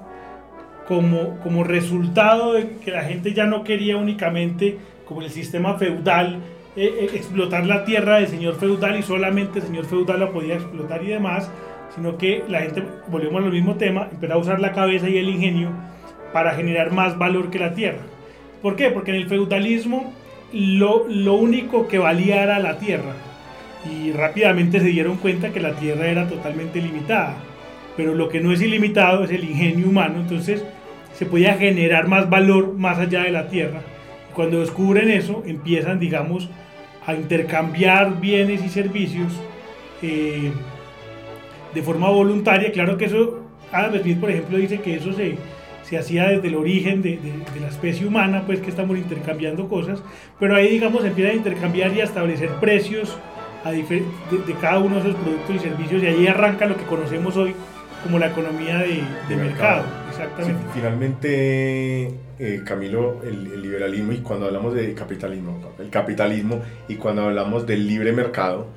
[0.88, 6.40] como, como resultado de que la gente ya no quería únicamente, como el sistema feudal,
[6.76, 10.56] eh, eh, explotar la tierra del señor feudal y solamente el señor feudal la podía
[10.56, 11.52] explotar y demás,
[11.94, 15.30] sino que la gente, volvemos al mismo tema, empezó a usar la cabeza y el
[15.30, 15.70] ingenio
[16.34, 18.02] para generar más valor que la tierra.
[18.64, 18.90] ¿Por qué?
[18.90, 20.12] Porque en el feudalismo
[20.54, 23.14] lo, lo único que valía era la tierra.
[23.92, 27.38] Y rápidamente se dieron cuenta que la tierra era totalmente limitada.
[27.96, 30.20] Pero lo que no es ilimitado es el ingenio humano.
[30.22, 30.64] Entonces
[31.14, 33.82] se podía generar más valor más allá de la tierra.
[34.34, 36.50] Cuando descubren eso, empiezan, digamos,
[37.06, 39.34] a intercambiar bienes y servicios
[40.02, 40.52] eh,
[41.74, 42.72] de forma voluntaria.
[42.72, 43.40] Claro que eso,
[43.72, 45.38] Adam Smith, por ejemplo, dice que eso se,
[45.88, 50.04] se hacía desde el origen de, de, la especie humana, pues que estamos intercambiando cosas,
[50.38, 53.18] pero ahí digamos empieza a intercambiar y a establecer precios
[53.64, 56.84] a de, de, cada uno de esos productos y servicios y ahí arranca lo que
[56.84, 57.56] conocemos hoy
[58.04, 59.86] como la economía de, mercado.
[60.10, 60.62] Exactamente.
[60.74, 67.66] finalmente, eh, Camilo, el, liberalismo y cuando hablamos de capitalismo, el capitalismo y cuando hablamos
[67.66, 68.68] del libre mercado,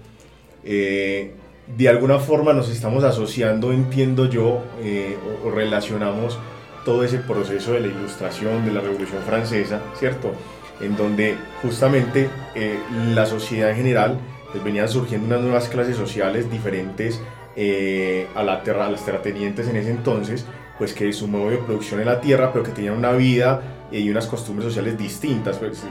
[0.65, 1.33] eh,
[1.77, 6.39] de alguna forma nos estamos asociando, entiendo yo, eh, o relacionamos
[6.85, 10.33] todo ese proceso de la ilustración, de la Revolución Francesa, ¿cierto?
[10.81, 12.79] En donde justamente eh,
[13.15, 14.19] la sociedad en general
[14.51, 17.21] pues, venían surgiendo unas nuevas clases sociales diferentes
[17.57, 20.47] eh, a, la a las terratenientes en ese entonces
[20.79, 23.61] pues que su modo de producción en la tierra, pero que tenían una vida
[23.93, 25.59] y unas costumbres sociales distintas.
[25.59, 25.85] Pues,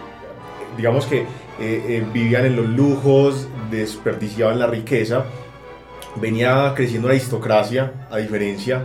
[0.75, 1.25] digamos que
[1.59, 5.25] eh, vivían en los lujos, desperdiciaban la riqueza,
[6.15, 8.81] venía creciendo una aristocracia, a diferencia,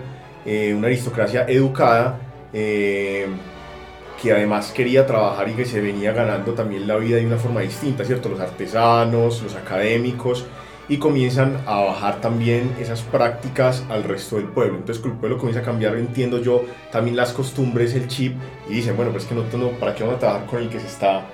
[0.46, 2.20] una aristocracia educada,
[2.52, 7.60] que además quería trabajar y que se venía ganando también la vida de una forma
[7.60, 8.28] distinta, ¿cierto?
[8.28, 10.46] Los artesanos, los académicos,
[10.88, 14.76] y comienzan a bajar también esas prácticas al resto del pueblo.
[14.76, 18.36] Entonces el pueblo comienza a cambiar, entiendo yo, también las costumbres, el chip,
[18.68, 20.80] y dicen, bueno, pues que nosotros no, ¿para qué vamos a trabajar con el que
[20.80, 21.26] se está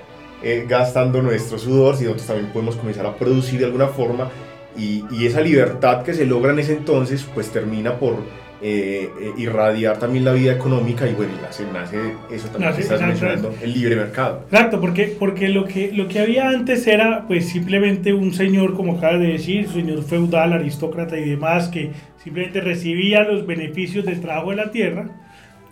[0.43, 4.31] eh, gastando nuestro sudor si nosotros también podemos comenzar a producir de alguna forma?
[4.77, 8.15] Y esa libertad que se logra en ese entonces, pues termina por
[8.63, 11.97] eh, eh, irradiar también la vida económica y bueno, nace, nace
[12.31, 14.45] eso también que estás mencionando, el libre mercado.
[14.51, 18.99] Exacto, porque, porque lo, que, lo que había antes era pues simplemente un señor, como
[18.99, 21.93] acabas de decir, señor feudal, aristócrata y demás, que
[22.23, 25.09] simplemente recibía los beneficios del trabajo de la tierra.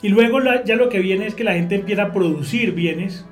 [0.00, 3.26] Y luego ya lo que viene es que la gente empieza a producir bienes,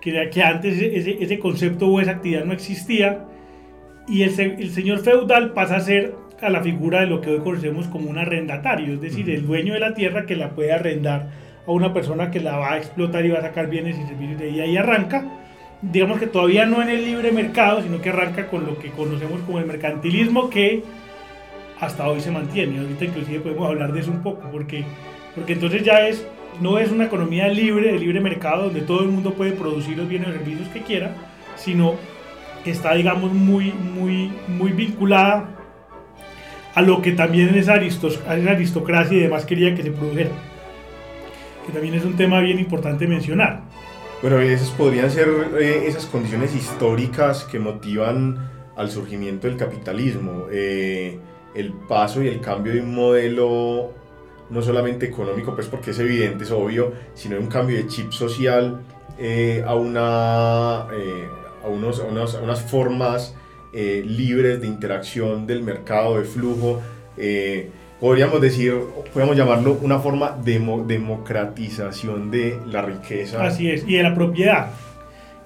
[0.00, 3.26] que, que antes ese, ese concepto o esa actividad no existía,
[4.08, 7.38] y el, el señor feudal pasa a ser a la figura de lo que hoy
[7.40, 11.28] conocemos como un arrendatario, es decir, el dueño de la tierra que la puede arrendar
[11.66, 14.40] a una persona que la va a explotar y va a sacar bienes y servicios
[14.40, 15.24] de ella y arranca,
[15.80, 19.40] digamos que todavía no en el libre mercado, sino que arranca con lo que conocemos
[19.42, 20.82] como el mercantilismo que
[21.80, 22.80] hasta hoy se mantiene.
[22.80, 24.84] Ahorita inclusive podemos hablar de eso un poco, porque,
[25.34, 26.26] porque entonces ya es,
[26.60, 30.08] no es una economía libre, de libre mercado, donde todo el mundo puede producir los
[30.08, 31.14] bienes y servicios que quiera,
[31.56, 31.94] sino
[32.64, 35.61] que está, digamos, muy, muy, muy vinculada
[36.74, 40.30] a lo que también esa, aristocracia y demás quería que se produjera.
[41.66, 43.62] Que también es un tema bien importante mencionar.
[44.20, 45.28] Bueno, esas podrían ser
[45.60, 50.46] eh, esas condiciones históricas que motivan al surgimiento del capitalismo.
[50.50, 51.18] Eh,
[51.54, 53.92] el paso y el cambio de un modelo
[54.48, 58.80] no solamente económico, pues porque es evidente, es obvio, sino un cambio de chip social
[59.18, 62.04] eh, a, una, a, unos, a
[62.42, 63.34] unas formas
[63.72, 66.82] eh, libres de interacción del mercado, de flujo.
[67.16, 68.74] Eh, podríamos decir,
[69.14, 73.44] podemos llamarlo una forma de democratización de la riqueza.
[73.44, 74.70] Así es, y de la propiedad.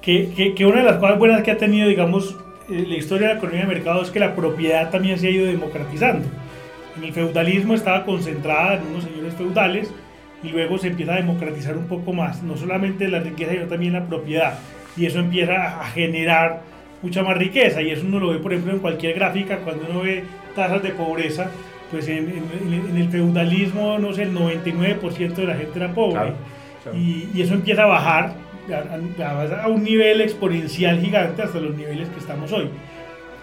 [0.01, 2.37] Que, que, una de las cosas buenas que ha tenido, digamos,
[2.71, 5.31] eh, la historia de la economía de mercado es que la propiedad también se ha
[5.31, 6.27] ido democratizando.
[6.97, 9.91] En el feudalismo estaba concentrada en unos señores feudales
[10.43, 13.93] y luego se empieza a democratizar un poco más, no solamente la riqueza, sino también
[13.93, 14.59] la propiedad.
[14.97, 16.63] Y eso empieza a generar
[17.03, 20.01] mucha más riqueza y eso uno lo ve por ejemplo en cualquier gráfica cuando uno
[20.03, 21.51] ve tasas de pobreza
[21.91, 26.33] pues en, en, el feudalismo no sé el 99% de la gente era pobre.
[26.95, 28.35] Y, y, eso empieza a bajar
[28.73, 32.69] a, a, un nivel exponencial gigante hasta los niveles que estamos hoy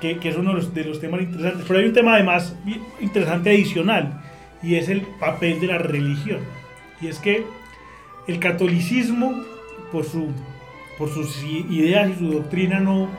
[0.04, 1.66] que, que es uno de los, de los temas interesantes.
[1.68, 2.56] Pero hay un tema además
[3.00, 4.22] interesante adicional
[4.62, 6.40] y es el papel de la religión.
[7.02, 7.46] Y es que
[8.28, 9.34] el catolicismo
[9.92, 10.30] por su
[10.98, 13.10] por sus ideas y su doctrina no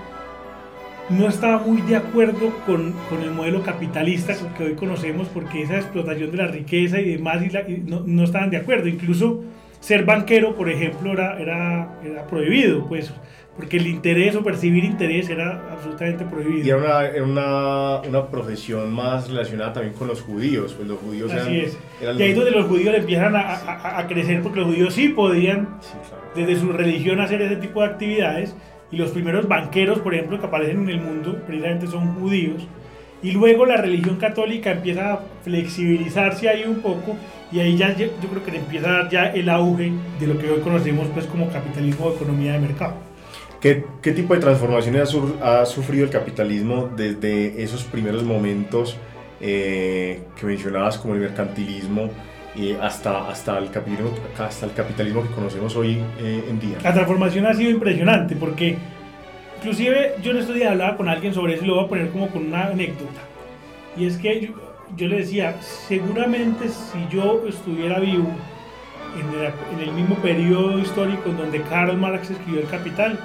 [1.11, 5.77] no estaba muy de acuerdo con, con, el modelo capitalista que hoy conocemos, porque esa
[5.77, 8.88] explotación de la riqueza y demás y no, no, estaban de acuerdo.
[8.88, 9.43] Incluso
[9.81, 13.12] ser banquero, por ejemplo, era, era, era, prohibido, pues,
[13.55, 16.67] porque el interés o percibir interés era absolutamente prohibido.
[16.67, 20.99] Y era una, era una, una profesión más relacionada también con los judíos, pues los
[20.99, 21.79] judíos Así es.
[22.01, 25.11] y ahí es donde los judíos empiezan a, a, a, crecer, porque los judíos sí
[25.11, 25.69] podían,
[26.35, 28.57] desde su religión, hacer ese tipo de actividades
[28.95, 32.63] y los primeros banqueros, por ejemplo, que aparecen en el mundo, precisamente son judíos.
[33.25, 37.17] Y luego la religión católica empieza a flexibilizarse ahí un poco
[37.51, 40.49] y ahí ya yo creo que empieza a dar ya el auge de lo que
[40.49, 42.95] hoy conocemos pues como capitalismo o economía de mercado.
[43.61, 48.97] ¿Qué, qué tipo de transformaciones ha, ha, sufrido el capitalismo desde esos primeros momentos
[49.41, 52.11] eh, que mencionabas como el mercantilismo?
[52.57, 56.79] Y hasta, hasta, el capitalismo, hasta el capitalismo que conocemos hoy eh, en día.
[56.83, 58.77] La transformación ha sido impresionante porque
[59.59, 62.11] inclusive yo en estos días hablaba con alguien sobre eso y lo voy a poner
[62.11, 63.21] como con una anécdota.
[63.97, 64.53] Y es que
[64.97, 68.29] yo, le decía, seguramente si yo estuviera vivo
[69.19, 73.19] en en el, mismo periodo histórico en donde Karl Marx escribió El Capital,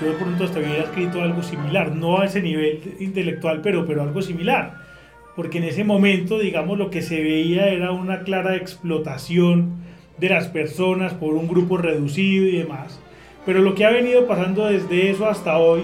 [0.00, 4.02] yo de pronto hasta hubiera escrito algo similar, no a ese nivel intelectual, pero, pero
[4.02, 4.89] algo similar
[5.36, 9.76] porque en ese momento, digamos, lo que se veía era una clara explotación
[10.18, 13.00] de las personas por un grupo reducido y demás.
[13.46, 15.82] Pero lo que ha venido pasando desde eso hasta hoy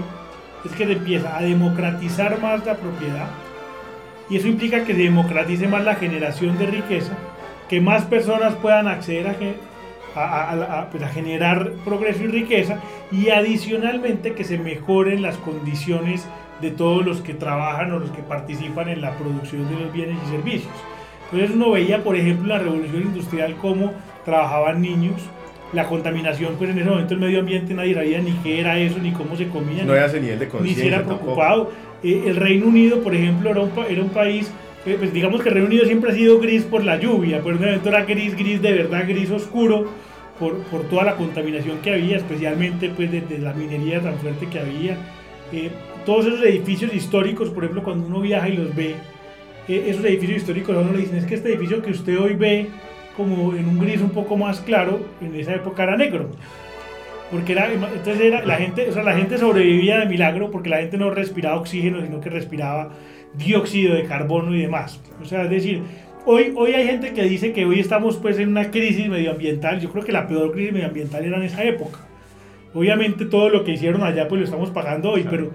[0.65, 3.29] es que se empieza a democratizar más la propiedad
[4.29, 7.17] y eso implica que se democratice más la generación de riqueza,
[7.69, 12.81] que más personas puedan acceder a, pues, a, generar progreso y riqueza
[13.13, 16.27] y adicionalmente que se mejoren las condiciones
[16.61, 20.17] de todos los que trabajan o los que participan en la producción de los bienes
[20.27, 20.73] y servicios.
[21.31, 23.93] Entonces uno veía, por ejemplo, la revolución industrial cómo
[24.25, 25.21] trabajaban niños,
[25.73, 28.99] la contaminación, pues en ese momento el medio ambiente nadie sabía ni qué era eso,
[28.99, 31.73] ni cómo se comía, no ni, nivel de ni si era preocupado.
[32.03, 34.51] Eh, el Reino Unido, por ejemplo, era un, era un país,
[34.87, 37.57] eh, pues digamos que el Reino Unido siempre ha sido gris por la lluvia, pero
[37.57, 39.87] en ese momento era gris, gris de verdad, gris oscuro,
[40.39, 44.61] por, por toda la contaminación que había, especialmente pues desde la minería tan fuerte que
[44.61, 44.97] había.
[45.53, 45.71] Eh,
[46.07, 48.95] todos esos edificios históricos, por ejemplo, cuando uno viaja y los ve,
[49.69, 52.69] esos edificios históricos, a uno le dicen, es que este edificio que usted hoy ve
[53.17, 56.31] como en un gris un poco más claro, en esa época era negro.
[57.31, 60.79] Porque era, entonces era, la, gente, o sea, la gente sobrevivía de milagro porque la
[60.79, 62.91] gente no respiraba oxígeno, sino que respiraba
[63.35, 65.01] dióxido de carbono y demás.
[65.21, 65.83] O sea, es decir,
[66.25, 69.81] hoy, hoy hay gente que dice que hoy estamos pues en una crisis medioambiental.
[69.81, 71.99] Yo creo que la peor crisis medioambiental era en esa época.
[72.75, 75.51] Obviamente todo lo que hicieron allá pues lo estamos pagando hoy, pero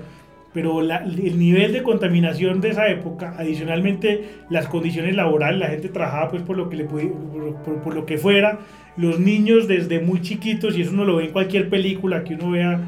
[0.53, 6.31] pero el nivel de contaminación de esa época, adicionalmente las condiciones laborales, la gente trabajaba
[6.31, 8.59] pues por lo que, le por, por, lo que fuera,
[8.97, 12.51] los niños desde muy chiquitos, y eso uno lo ve en cualquier película que uno
[12.51, 12.81] vea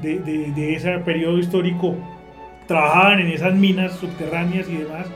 [0.00, 1.94] de, de, de, ese periodo histórico,
[2.66, 5.06] trabajaban en esas minas subterráneas y demás,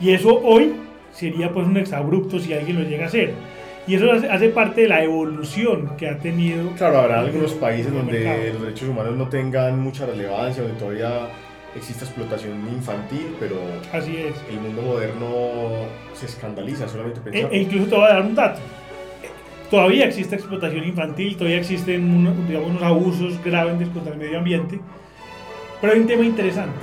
[0.00, 0.72] y eso hoy
[1.12, 3.32] sería pues un exabrupto si alguien lo llega a hacer.
[3.86, 6.70] Y eso hace, parte de la evolución que ha tenido.
[6.72, 11.28] Claro, habrá algunos países donde los derechos humanos no tengan mucha relevancia, donde todavía
[11.76, 13.56] existe explotación infantil, pero
[13.92, 14.34] Así es.
[14.48, 17.54] el mundo moderno se escandaliza solamente pensando.
[17.54, 18.60] E, incluso te voy a dar un dato.
[19.70, 24.78] Todavía existe explotación infantil, todavía existen digamos, unos abusos graves contra el medio ambiente,
[25.80, 26.78] pero hay un tema interesante.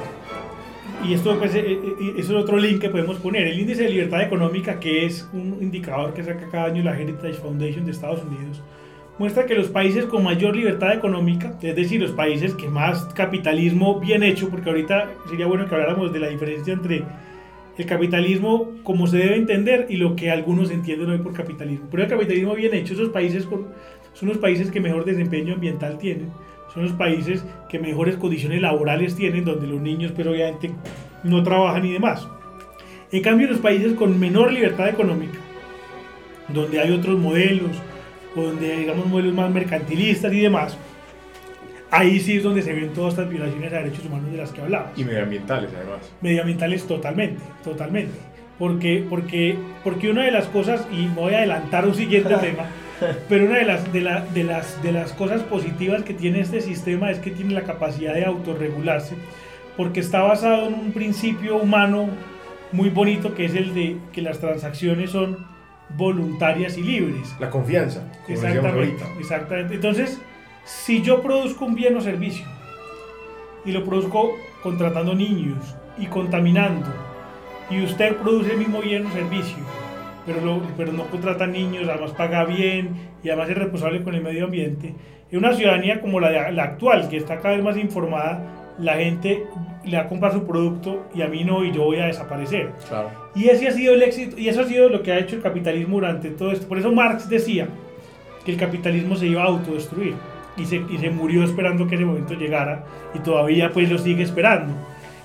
[1.03, 3.47] Y esto pues, eh, eh, es otro link que podemos poner.
[3.47, 7.33] El índice de libertad económica, que es un indicador que saca cada año la Heritage
[7.33, 8.61] Foundation de Estados Unidos,
[9.17, 13.99] muestra que los países con mayor libertad económica, es decir, los países que más capitalismo
[13.99, 17.03] bien hecho, porque ahorita sería bueno que habláramos de la diferencia entre
[17.77, 21.87] el capitalismo como se debe entender y lo que algunos entienden hoy por capitalismo.
[21.89, 23.67] Pero el capitalismo bien hecho, esos países con,
[24.13, 26.29] son los países que mejor desempeño ambiental tienen,
[26.73, 30.71] son los países que mejores condiciones laborales tienen, donde los niños pero pues, obviamente
[31.23, 32.27] no trabajan y demás.
[33.11, 35.37] En cambio, los países con menor libertad económica,
[36.47, 37.71] donde hay otros modelos,
[38.35, 40.77] donde digamos modelos más mercantilistas y demás,
[41.89, 44.61] ahí sí es donde se ven todas estas violaciones a derechos humanos de las que
[44.61, 44.97] hablamos.
[44.97, 46.11] Y medioambientales además.
[46.21, 48.13] Medioambientales totalmente, totalmente.
[48.57, 52.65] Porque, porque, porque una de las cosas, y voy a adelantar un siguiente tema,
[53.29, 56.61] pero una de las, de, la, de, las, de las cosas positivas que tiene este
[56.61, 59.15] sistema es que tiene la capacidad de autorregularse,
[59.77, 62.09] porque está basado en un principio humano
[62.71, 65.45] muy bonito que es el de que las transacciones son
[65.97, 67.35] voluntarias y libres.
[67.39, 68.03] La confianza.
[68.27, 69.75] exactamente, exactamente.
[69.75, 70.19] Entonces,
[70.65, 72.45] si yo produzco un bien o servicio
[73.65, 76.87] y lo produzco contratando niños y contaminando,
[77.69, 79.63] y usted produce el mismo bien o servicio,
[80.25, 82.91] pero, pero no contrata niños, además paga bien
[83.23, 84.93] y además es responsable con el medio ambiente,
[85.31, 89.45] en una ciudadanía como la, la actual, que está cada vez más informada, la gente
[89.85, 92.71] le va a comprar su producto y a mí no y yo voy a desaparecer.
[93.35, 95.41] Y ese ha sido el éxito y eso ha sido lo que ha hecho el
[95.41, 96.67] capitalismo durante todo esto.
[96.67, 97.67] Por eso Marx decía
[98.45, 100.15] que el capitalismo se iba a autodestruir
[100.57, 104.23] y se, y se murió esperando que ese momento llegara y todavía pues lo sigue
[104.23, 104.73] esperando.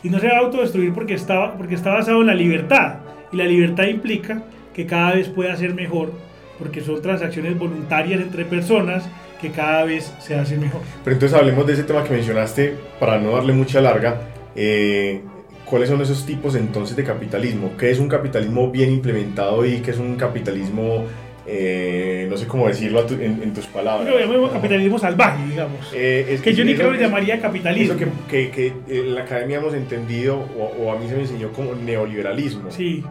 [0.03, 2.99] Y no se va a autodestruir porque está, porque está basado en la libertad
[3.33, 4.43] y la libertad implica
[4.77, 6.13] que cada vez pueda ser mejor
[6.59, 9.09] porque son transacciones voluntarias entre personas
[9.41, 10.83] que cada vez se hace mejor.
[11.03, 14.21] Pero entonces hablemos de ese tema que mencionaste, para no darle mucha larga.
[14.55, 15.23] Eh,
[15.65, 17.73] ¿Cuáles son esos tipos entonces de capitalismo?
[17.79, 21.05] ¿Qué es un capitalismo bien implementado y qué es un capitalismo,
[21.47, 24.09] eh, no sé cómo decirlo en, tus palabras?
[24.09, 25.91] Yo llamo capitalismo salvaje, digamos.
[25.95, 27.95] Eh, es que, yo ni creo que llamaría capitalismo.
[27.95, 31.51] Eso que, que, en la academia hemos entendido, o, o, a mí se me enseñó
[31.53, 32.71] como neoliberalismo.
[32.71, 33.03] Sí,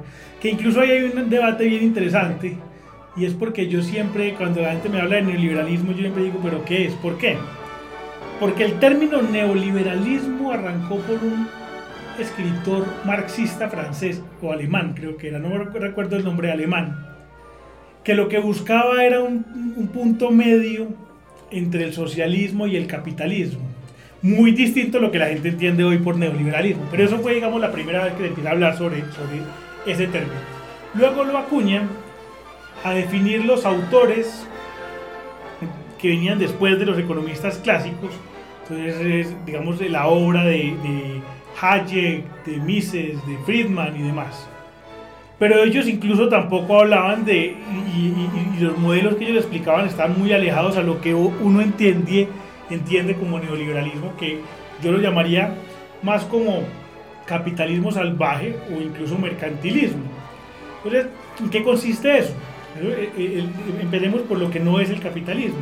[0.50, 2.58] incluso ahí hay un debate bien interesante
[3.18, 6.40] y es porque yo siempre, cuando la gente me habla de neoliberalismo, yo siempre digo,
[6.44, 6.94] ¿pero qué es?
[6.96, 7.38] ¿Por qué?
[8.40, 11.48] Porque el término neoliberalismo arrancó por un
[12.20, 17.08] escritor marxista francés o alemán, creo que era, no recuerdo el nombre alemán,
[18.04, 20.90] que lo que buscaba era un, un punto medio
[21.52, 23.62] entre el socialismo y el capitalismo.
[24.22, 26.84] Muy distinto a lo que la gente entiende hoy por neoliberalismo.
[26.90, 29.04] Pero eso fue, digamos, la primera vez que le empieza a hablar sobre
[29.86, 30.40] ese término.
[30.94, 31.84] Luego lo acuña
[32.84, 34.48] a definir los autores
[36.00, 38.12] que venían después de los economistas clásicos.
[38.70, 41.22] Entonces, digamos, de la obra de,
[41.62, 44.48] Hayek, de Mises, de Friedman y demás.
[45.38, 47.56] Pero ellos incluso tampoco hablaban de,
[47.96, 52.30] y, los modelos que ellos explicaban están muy alejados a lo que uno entiende,
[52.70, 54.40] entiende como neoliberalismo, que
[54.82, 55.56] yo lo llamaría
[56.02, 56.64] más como
[57.26, 60.04] capitalismo salvaje o incluso mercantilismo.
[60.84, 61.08] Entonces,
[61.40, 62.34] ¿En qué consiste eso?
[62.82, 63.46] Eh, eh,
[63.82, 65.60] empecemos por lo que no es el capitalismo.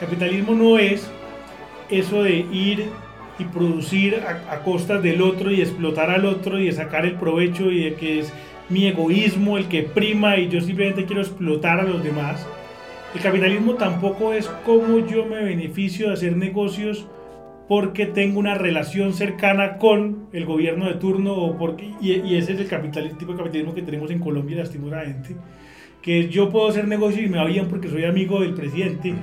[0.00, 1.10] capitalismo no es
[1.90, 2.90] eso de ir
[3.38, 7.14] y producir a, a, costas del otro y explotar al otro y de sacar el
[7.14, 8.32] provecho y de que es
[8.68, 12.46] mi egoísmo el que prima y yo simplemente quiero explotar a los demás.
[13.14, 17.06] El capitalismo tampoco es como yo me beneficio de hacer negocios
[17.68, 22.60] porque tengo una relación cercana con el gobierno de turno o porque, y, ese es
[22.60, 25.34] el capitalismo, tipo de capitalismo que tenemos en Colombia lastimosamente,
[26.00, 29.14] que yo puedo hacer negocios y me va bien porque soy amigo del presidente.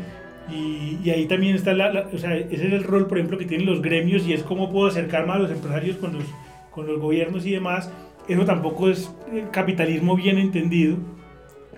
[0.52, 3.46] Y, y ahí también está la, o sea, ese es el rol por ejemplo que
[3.46, 6.26] tienen los gremios y es cómo puedo acercar más a los empresarios con los,
[6.70, 7.90] con los gobiernos y demás,
[8.28, 9.10] eso tampoco es
[9.52, 10.98] capitalismo bien entendido.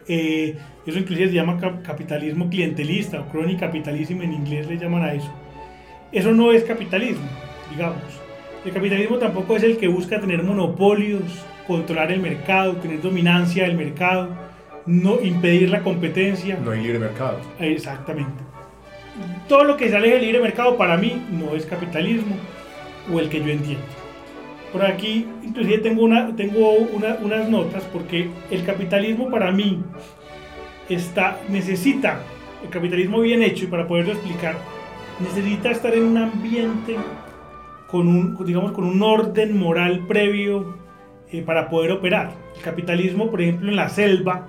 [0.08, 0.58] Eh,
[0.88, 5.32] eso inclusive se llama capitalismo clientelista o crony capitalismo en inglés le llaman a eso
[6.12, 7.28] eso no es capitalismo,
[7.70, 8.02] digamos.
[8.64, 11.24] El capitalismo tampoco es el que busca tener monopolios,
[11.68, 14.30] controlar el mercado, tener dominancia del mercado,
[14.86, 16.58] no impedir la competencia.
[16.64, 17.40] No hay libre mercado.
[17.60, 18.44] Exactamente.
[19.48, 22.36] Todo lo que sale del libre mercado para mí no es capitalismo
[23.12, 23.86] o el que yo entiendo.
[24.72, 29.82] Por aquí, inclusive tengo, una, tengo unas notas porque el capitalismo para mí
[30.90, 32.20] está, necesita,
[32.64, 34.56] el capitalismo bien hecho y para poderlo explicar,
[35.20, 36.98] necesita estar en un ambiente
[37.88, 40.76] con un, digamos, con un orden moral previo
[41.32, 42.34] eh, para poder operar.
[42.56, 44.48] El capitalismo, por ejemplo, en la selva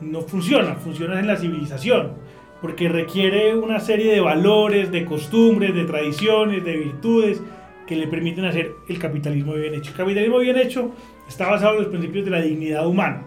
[0.00, 2.12] no funciona, funciona en la civilización,
[2.60, 7.42] porque requiere una serie de valores, de costumbres, de tradiciones, de virtudes
[7.86, 9.90] que le permiten hacer el capitalismo bien hecho.
[9.90, 10.92] El capitalismo bien hecho
[11.26, 13.24] está basado en los principios de la dignidad humana,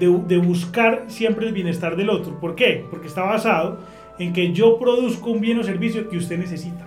[0.00, 2.38] de, de buscar siempre el bienestar del otro.
[2.40, 2.84] ¿Por qué?
[2.90, 3.78] Porque está basado
[4.18, 6.86] en que yo produzco un bien o servicio que usted necesita.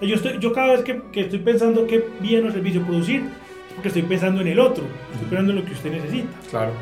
[0.00, 3.22] yo, estoy, yo cada vez que, que, estoy pensando qué bien o servicio producir,
[3.68, 6.28] es porque estoy pensando en el otro, estoy pensando en lo que usted necesita.
[6.50, 6.72] Claro.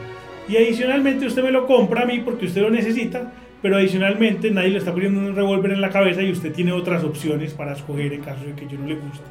[0.49, 4.71] Y adicionalmente usted me lo compra a mí porque usted lo necesita, pero adicionalmente nadie
[4.71, 8.13] le está poniendo un revólver en la cabeza y usted tiene otras opciones para escoger
[8.13, 9.25] en caso de que yo no le guste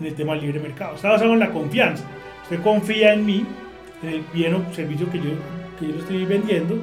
[0.00, 0.96] en el tema del libre mercado.
[0.96, 2.04] Está basado en la confianza.
[2.42, 3.44] Usted confía en mí,
[4.02, 5.30] en el bien o servicio que yo,
[5.78, 6.78] que yo le estoy vendiendo,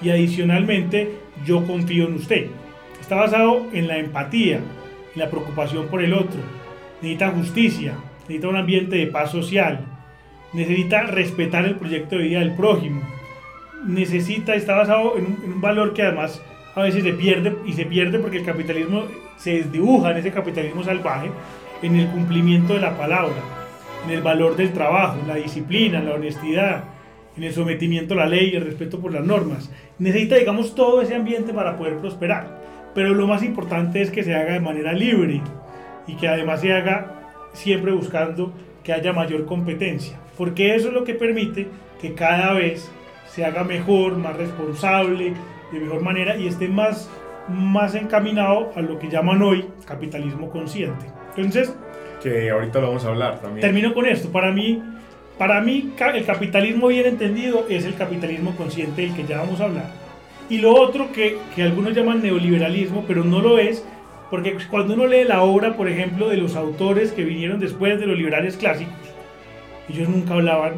[0.00, 1.10] y adicionalmente
[1.44, 2.46] yo confío en usted.
[3.00, 6.40] Está basado en la empatía, en la preocupación por el otro.
[7.00, 9.80] Necesita justicia, necesita un ambiente de paz social,
[10.52, 13.02] necesita respetar el proyecto de vida del prójimo,
[13.86, 16.42] necesita, está basado en un, valor que además
[16.74, 19.04] a veces se pierde y se pierde porque el capitalismo
[19.36, 21.30] se desdibuja en ese capitalismo salvaje,
[21.82, 23.36] en el cumplimiento de la palabra,
[24.04, 26.84] en el valor del trabajo, la disciplina, la honestidad,
[27.38, 29.70] en el sometimiento a la ley, el respeto por las normas.
[29.98, 32.58] Necesita, digamos, todo ese ambiente para poder prosperar.
[32.94, 35.40] Pero lo más importante es que se haga de manera libre
[36.08, 40.18] y que además se haga siempre buscando que haya mayor competencia.
[40.36, 41.68] Porque eso es lo que permite
[42.00, 42.90] que cada vez
[43.26, 45.32] se haga mejor, más responsable,
[45.72, 47.08] de mejor manera y esté más,
[47.48, 51.06] más encaminado a lo que llaman hoy capitalismo consciente.
[51.36, 51.72] Entonces...
[52.20, 53.60] Que ahorita lo vamos a hablar también.
[53.60, 54.32] Termino con esto.
[54.32, 54.82] Para mí,
[55.38, 59.66] para mí, el capitalismo bien entendido es el capitalismo consciente del que ya vamos a
[59.66, 59.90] hablar.
[60.50, 63.84] Y lo otro que, que, algunos llaman neoliberalismo, pero no lo es,
[64.30, 68.06] porque cuando uno lee la obra, por ejemplo, de los autores que vinieron después de
[68.06, 68.94] los liberales clásicos,
[69.88, 70.72] ellos nunca hablaban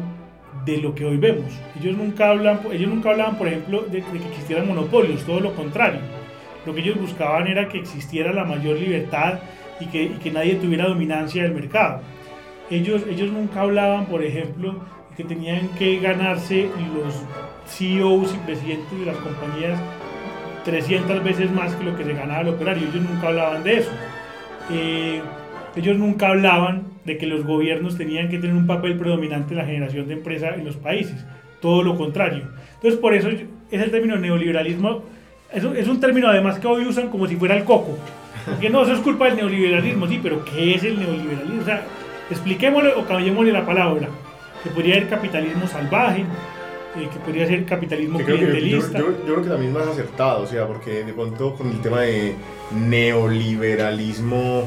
[0.63, 1.51] de lo que hoy vemos.
[1.79, 6.01] Ellos nunca, hablan, ellos nunca hablaban, por ejemplo, de, que existieran monopolios, todo lo contrario.
[6.67, 9.39] Lo que ellos buscaban era que existiera la mayor libertad
[9.79, 12.01] y que, y que nadie tuviera dominancia del mercado
[12.71, 14.75] ellos, ellos nunca hablaban, por ejemplo,
[15.15, 17.13] que tenían que ganarse los
[17.67, 19.79] CEOs y presidentes de las compañías
[20.63, 22.87] 300 veces más que lo que se ganaba el operario.
[22.87, 23.91] Ellos nunca hablaban de eso.
[24.69, 25.21] Eh,
[25.75, 29.65] ellos nunca hablaban de que los gobiernos tenían que tener un papel predominante en la
[29.65, 31.25] generación de empresas en los países.
[31.59, 32.47] Todo lo contrario.
[32.75, 35.03] Entonces, por eso es el término neoliberalismo.
[35.51, 37.97] Es, es un término además que hoy usan como si fuera el coco.
[38.59, 41.61] Que no, eso es culpa del neoliberalismo, sí, pero ¿qué es el neoliberalismo?
[41.61, 41.83] O sea,
[42.31, 44.07] Expliquémosle o cambiémosle la palabra.
[44.63, 48.99] Que podría ser capitalismo salvaje, eh, que podría ser capitalismo clientelista.
[48.99, 52.35] yo, creo que también más acertado, o sea, porque de pronto con el tema de
[52.71, 54.63] neoliberalismo.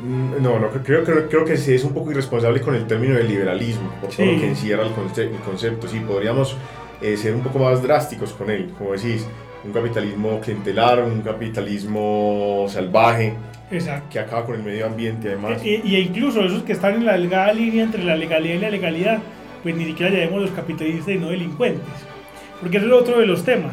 [0.00, 3.14] Mm, no, no creo, creo, creo que sí es un poco irresponsable con el término
[3.14, 5.88] de liberalismo, por todo lo que encierra el, concepto.
[5.88, 6.56] Sí, podríamos
[7.00, 9.26] eh, ser un poco más drásticos con él, como decís,
[9.64, 13.34] un capitalismo clientelar, un capitalismo salvaje
[14.10, 15.64] que acaba con el medio ambiente además.
[15.64, 19.18] Y, incluso esos que están en la delgada línea entre la legalidad y la legalidad,
[19.62, 21.82] pues ni siquiera llamemos los capitalistas y no delincuentes.
[22.60, 23.72] Porque eso es otro de los temas.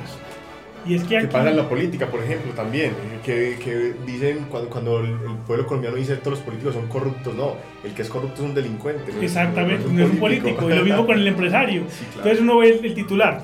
[0.86, 1.28] Y es que aquí...
[1.28, 2.94] pasa en la política, por ejemplo, también,
[3.24, 5.14] que, que dicen cuando, cuando, el
[5.46, 8.50] pueblo colombiano dice que todos los políticos son corruptos, no, el que es corrupto es
[8.50, 9.12] un delincuente.
[9.22, 10.70] Exactamente, no es un, político.
[10.70, 11.84] y lo mismo con el empresario.
[12.16, 13.44] Entonces uno ve el, titular,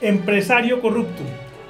[0.00, 1.22] empresario corrupto,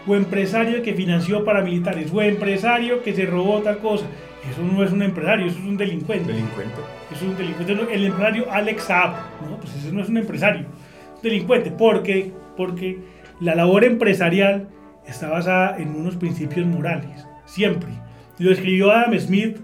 [0.07, 4.07] o empresario que financió paramilitares, o empresario que se robó tal cosa.
[4.51, 6.33] Eso no es un empresario, eso es un delincuente.
[6.33, 6.81] Delincuente.
[7.13, 7.95] Eso es un delincuente.
[7.95, 9.13] El empresario Alex Saab,
[9.49, 9.57] ¿no?
[9.59, 11.71] Pues ese no es un empresario, es un delincuente.
[11.71, 12.33] ¿Por qué?
[12.57, 12.99] Porque
[13.41, 14.69] la labor empresarial
[15.07, 17.91] está basada en unos principios morales, siempre.
[18.39, 19.59] Lo escribió Adam Smith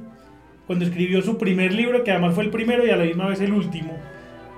[0.67, 3.41] cuando escribió su primer libro, que además fue el primero y a la misma vez
[3.41, 3.97] el último,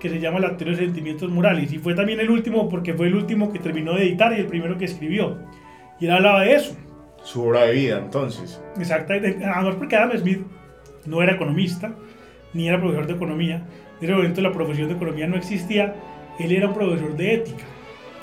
[0.00, 1.72] que se llama La teoría de sentimientos morales.
[1.72, 4.46] Y fue también el último porque fue el último que terminó de editar y el
[4.46, 5.38] primero que escribió.
[6.01, 6.76] Y él hablaba de eso.
[7.22, 8.61] Su obra de vida, entonces.
[8.78, 9.44] Exactamente.
[9.44, 10.40] Además porque Adam Smith
[11.07, 11.92] no era economista,
[12.55, 13.62] ni era profesor de economía.
[14.01, 15.94] En ese momento la profesión de economía no existía.
[16.38, 17.64] Él era un profesor de ética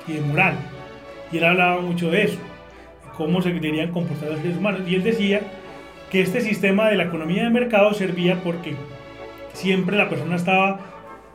[0.08, 0.56] y de moral.
[1.32, 4.82] Y él hablaba mucho de eso, de cómo se deberían comportar los seres humanos.
[4.88, 5.42] Y él decía
[6.10, 8.76] que este sistema de la economía de mercado servía porque
[9.54, 10.80] siempre la persona estaba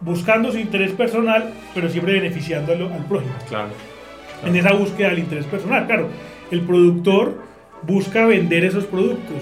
[0.00, 3.32] buscando su interés personal, pero siempre beneficiando al, prójimo.
[3.48, 3.68] Claro,
[4.44, 6.08] En esa búsqueda del interés personal, claro.
[6.52, 7.32] El productor
[7.80, 9.38] busca vender esos productos,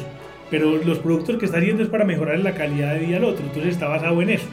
[0.48, 3.44] pero los productos que está haciendo es para mejorar la calidad de vida del otro,
[3.44, 4.46] entonces está basado en eso.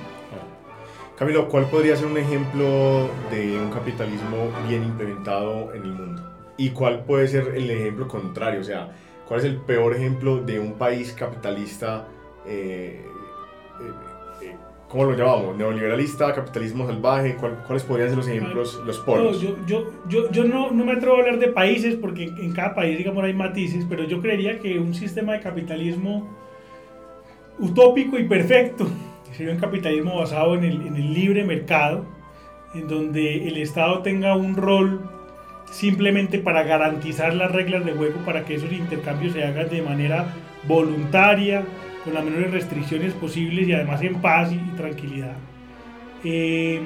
[1.20, 6.24] Camilo, ¿cuál podría ser un ejemplo de un capitalismo bien implementado en el mundo?
[6.58, 8.62] ¿Y cuál puede ser el ejemplo contrario?
[8.62, 8.90] O sea,
[9.28, 12.08] ¿cuál es el peor ejemplo de un país capitalista?
[12.48, 13.06] Eh,
[13.82, 13.92] eh,
[14.90, 15.58] ¿Cómo lo llamamos?
[15.58, 17.36] ¿Neoliberalista, capitalismo salvaje?
[17.36, 19.42] ¿Cuáles podrían ser los ejemplos, los polos?
[19.42, 22.74] yo, yo, yo, yo no, no, me atrevo a hablar de países porque en cada
[22.74, 26.30] país, digamos, hay matices, pero yo creería que un sistema de capitalismo
[27.60, 28.88] utópico y perfecto
[29.34, 32.06] sería un capitalismo basado en el, en el libre mercado,
[32.74, 35.02] en donde el Estado tenga un rol
[35.70, 40.34] simplemente para garantizar las reglas de juego, para que esos intercambios se hagan de manera
[40.66, 41.66] voluntaria,
[42.08, 45.34] con las menores restricciones posibles y además en paz y, tranquilidad.
[46.24, 46.80] Eh,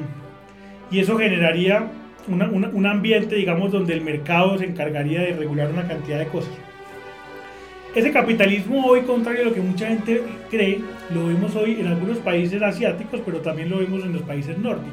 [0.89, 1.91] y eso generaría
[2.28, 6.51] un ambiente, digamos, donde el mercado se encargaría de regular una cantidad de cosas.
[7.93, 10.80] Ese capitalismo hoy, contrario a lo que mucha gente cree,
[11.13, 14.91] lo vemos hoy en algunos países asiáticos, pero también lo vemos en los países nórdicos.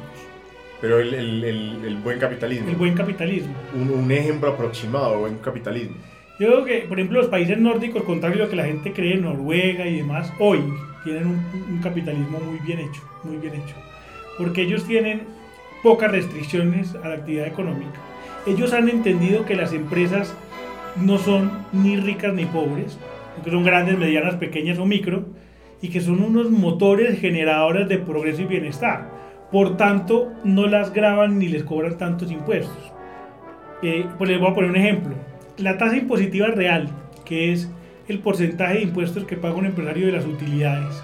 [0.79, 2.69] Pero el, el, el, buen capitalismo.
[2.69, 3.53] El buen capitalismo.
[3.73, 5.95] Un, un, ejemplo aproximado buen capitalismo.
[6.39, 9.17] Yo creo que, por ejemplo, los países nórdicos, contrario a lo que la gente cree,
[9.17, 10.59] Noruega y demás, hoy
[11.03, 13.75] tienen un, un capitalismo muy bien hecho, muy bien hecho.
[14.37, 15.23] Porque ellos tienen
[15.83, 17.99] pocas restricciones a la actividad económica.
[18.47, 20.33] Ellos han entendido que las empresas
[20.95, 22.97] no son ni ricas ni pobres,
[23.43, 25.25] que son grandes, medianas, pequeñas o micro,
[25.81, 29.11] y que son unos motores generadores de progreso y bienestar.
[29.51, 32.93] Por tanto, no las graban ni les cobran tantos impuestos.
[33.81, 35.15] Eh, pues les voy a poner un ejemplo.
[35.59, 36.89] La tasa impositiva real,
[37.25, 37.69] que es
[38.07, 41.03] el porcentaje de impuestos que paga un empresario de las utilidades,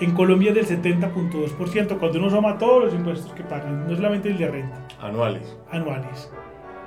[0.00, 4.28] en Colombia es del 70.2%, cuando uno suma todos los impuestos que pagan, no solamente
[4.28, 4.86] el de renta.
[5.00, 5.56] Anuales.
[5.70, 6.30] Anuales.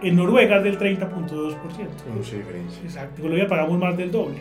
[0.04, 1.56] En Noruega es del 30.2%.
[2.16, 2.84] Mucha diferencia.
[2.84, 3.16] Exacto.
[3.16, 4.38] En Colombia pagamos más del doble.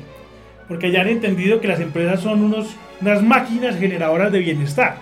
[0.69, 4.97] Porque ya han entendido que las empresas son unos, unas máquinas generadoras de bienestar.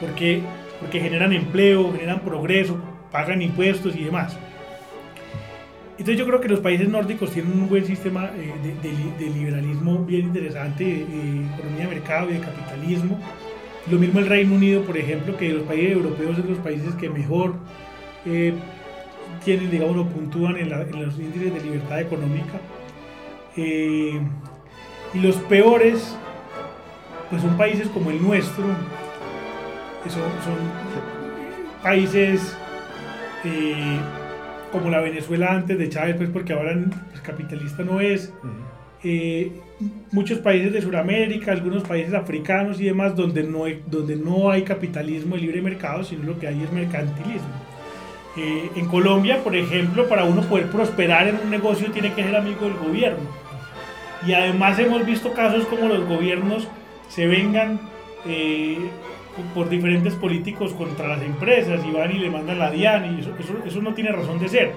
[0.00, 0.42] Porque,
[0.80, 2.78] porque generan empleo, generan progreso,
[3.10, 4.38] pagan impuestos y demás.
[5.98, 10.26] Entonces yo creo que los países nórdicos tienen un buen sistema eh, de, liberalismo bien
[10.26, 13.18] interesante, de, economía de mercado y de capitalismo.
[13.90, 17.08] Lo mismo el Reino Unido, por ejemplo, que los países europeos son los países que
[17.08, 17.54] mejor
[18.26, 18.52] eh,
[19.44, 22.60] tienen, digamos, puntúan en, los índices de libertad económica.
[23.56, 24.20] Eh,
[25.14, 26.14] y los peores,
[27.30, 28.64] pues son países como el nuestro,
[30.02, 30.22] que son,
[31.82, 32.56] países
[33.44, 33.98] eh,
[34.72, 36.76] como la Venezuela antes de Chávez, pues porque ahora
[37.10, 38.32] pues, capitalista no es.
[39.04, 39.52] Eh,
[40.10, 44.62] muchos países de Sudamérica, algunos países africanos y demás, donde no, hay, donde no hay
[44.62, 47.66] capitalismo de libre mercado, sino lo que hay es mercantilismo.
[48.36, 52.36] Eh, en Colombia, por ejemplo, para uno poder prosperar en un negocio tiene que ser
[52.36, 53.28] amigo del gobierno.
[54.26, 56.66] Y además hemos visto casos como los gobiernos
[57.08, 57.80] se vengan
[58.26, 58.78] eh,
[59.54, 63.34] por diferentes políticos contra las empresas y van y le mandan la DIAN y eso,
[63.66, 64.72] eso, no tiene razón de ser.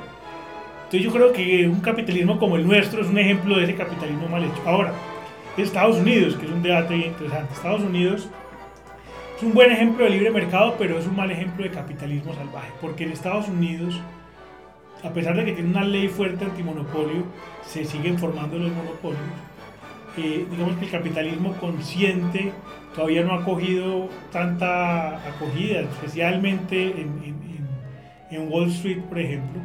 [0.85, 4.27] Entonces yo creo que un capitalismo como el nuestro es un ejemplo de ese capitalismo
[4.27, 4.61] mal hecho.
[4.65, 4.93] Ahora,
[5.57, 7.53] Estados Unidos, que es un debate interesante.
[7.53, 8.29] Estados Unidos
[9.37, 12.71] es un buen ejemplo de libre mercado, pero es un mal ejemplo de capitalismo salvaje,
[12.81, 13.99] porque en Estados Unidos,
[15.03, 17.23] a pesar de que tiene una ley fuerte antimonopolio,
[17.65, 19.21] se siguen formando los monopolios.
[20.17, 22.51] Eh, digamos que el capitalismo consciente
[22.93, 27.39] todavía no ha cogido tanta acogida, especialmente en,
[28.49, 29.59] Wall Street, por ejemplo.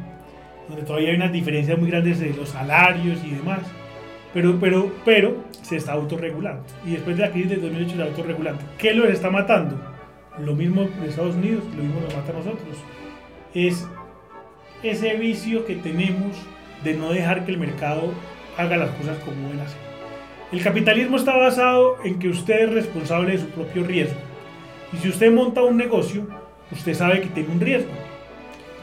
[0.67, 3.59] donde todavía hay unas diferencias muy grandes de los salarios y demás.
[4.33, 6.63] Pero, pero, pero se está autorregulando.
[6.85, 8.61] Y después de la crisis del 2008 se está autorregulando.
[8.77, 9.79] ¿Qué los está matando?
[10.39, 12.77] Lo mismo de Estados Unidos, lo mismo nos mata a nosotros.
[13.53, 13.87] Es
[14.83, 16.35] ese vicio que tenemos
[16.83, 18.11] de no dejar que el mercado
[18.57, 19.84] haga las cosas como deben hacer.
[20.51, 24.19] El capitalismo está basado en que usted es responsable de su propio riesgo.
[24.93, 26.27] Y si usted monta un negocio,
[26.71, 27.91] usted sabe que tiene un riesgo.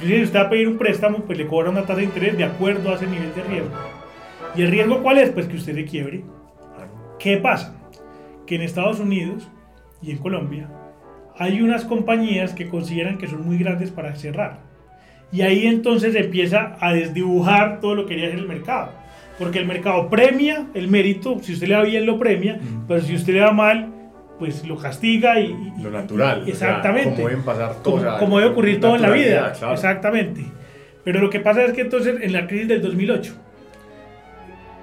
[0.00, 2.44] Si usted va a pedir un préstamo, pues le cobra una tasa de interés de
[2.44, 3.70] acuerdo a ese nivel de riesgo.
[4.56, 5.30] ¿Y el riesgo cuál es?
[5.30, 6.24] Pues que usted se quiebre.
[7.18, 7.76] ¿Qué pasa?
[8.46, 9.48] Que en Estados Unidos
[10.02, 10.68] y en Colombia
[11.38, 14.60] hay unas compañías que consideran que son muy grandes para cerrar.
[15.30, 19.01] Y ahí entonces empieza a desdibujar todo lo que quería hacer el mercado.
[19.42, 23.14] Porque el mercado premia el mérito, si usted le va bien lo premia, pero si
[23.14, 23.92] usted le va mal,
[24.38, 25.52] pues lo castiga y...
[25.82, 26.44] lo natural.
[26.46, 27.10] exactamente.
[27.10, 28.18] como deben pasar cosas.
[28.18, 29.52] Como, debe ocurrir todo en la vida.
[29.72, 30.44] Exactamente.
[31.04, 33.34] Pero lo que pasa es que entonces en la crisis del 2008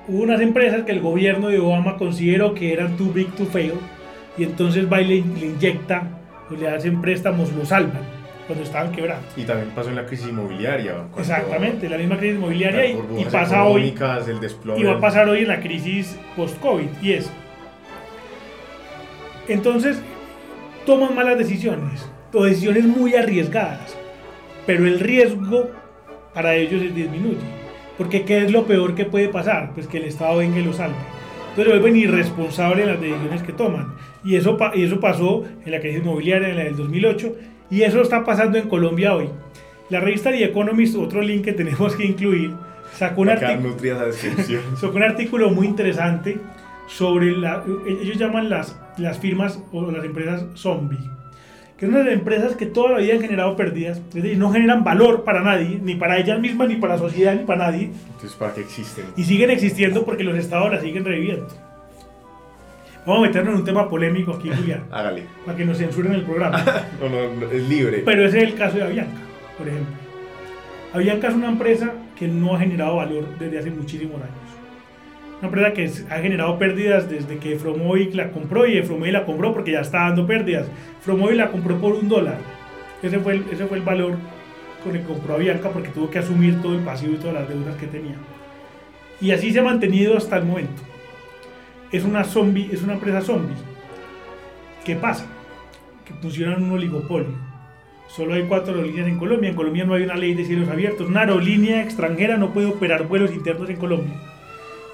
[0.09, 3.75] hubo unas empresas que el gobierno de Obama consideró que eran too big to fail
[4.37, 6.03] y entonces va y le, inyecta
[6.49, 8.18] o le hacen préstamos, lo salvan
[8.49, 9.23] cuando estaban quebrados.
[9.37, 11.05] Y también pasó en la crisis inmobiliaria.
[11.15, 13.93] Exactamente, la misma crisis inmobiliaria y, y, pasa hoy.
[13.93, 17.31] El y va a pasar hoy en la crisis post-COVID y es.
[19.47, 20.01] Entonces,
[20.83, 23.95] toman malas decisiones, o decisiones muy arriesgadas,
[24.65, 25.69] pero el riesgo
[26.33, 27.37] para ellos es disminuye.
[27.99, 29.73] Porque ¿qué es lo peor que puede pasar?
[29.75, 30.95] Pues que el Estado venga y lo salve.
[31.49, 33.93] Entonces vuelven irresponsable en las decisiones que toman.
[34.23, 37.35] Y eso, y eso pasó en la crisis inmobiliaria en la del 2008
[37.69, 39.29] y eso está pasando en Colombia hoy.
[39.89, 42.53] La revista The Economist, otro link que tenemos que incluir,
[42.93, 43.29] sacó un,
[44.79, 46.39] sacó un artículo muy interesante
[46.87, 50.97] sobre la, ellos llaman las, las firmas o las empresas zombie
[51.79, 54.83] que son unas empresas que toda la vida han generado pérdidas, es decir, no generan
[54.83, 57.91] valor para nadie, ni para ellas mismas, ni para la sociedad, ni para nadie.
[58.07, 59.05] Entonces, ¿para qué existen?
[59.15, 61.47] Y siguen existiendo porque los estados las siguen reviviendo.
[63.05, 64.83] Vamos a meternos en un tema polémico aquí, Julián.
[64.91, 65.23] Hágale.
[65.45, 66.63] Para que nos censuren el programa.
[66.99, 68.03] no, no, es libre.
[68.05, 69.19] Pero ese es el caso de Avianca,
[69.57, 69.95] por ejemplo.
[70.93, 74.49] Avianca es una empresa que no ha generado valor desde hace muchísimos años
[75.39, 79.53] una empresa que ha generado pérdidas desde que Fromovic la compró y Fromovic la compró
[79.53, 80.67] porque ya está dando pérdidas.
[81.01, 82.37] Fromovic la compró por un dólar.
[83.01, 84.17] Ese fue, el, ese fue el valor
[84.83, 87.35] con el que compró a Bianca porque tuvo que asumir todo el pasivo y todas
[87.35, 88.15] las deudas que tenía.
[89.21, 90.81] Y así se ha mantenido hasta el momento.
[91.91, 93.55] Es una zombie, es una empresa zombie.
[94.85, 95.25] ¿Qué pasa?
[96.05, 97.49] Que en un oligopolio.
[98.07, 99.49] Solo hay cuatro aerolíneas en Colombia.
[99.49, 101.07] En Colombia no hay una ley de cielos abiertos.
[101.07, 104.15] Una aerolínea extranjera no puede operar vuelos internos en Colombia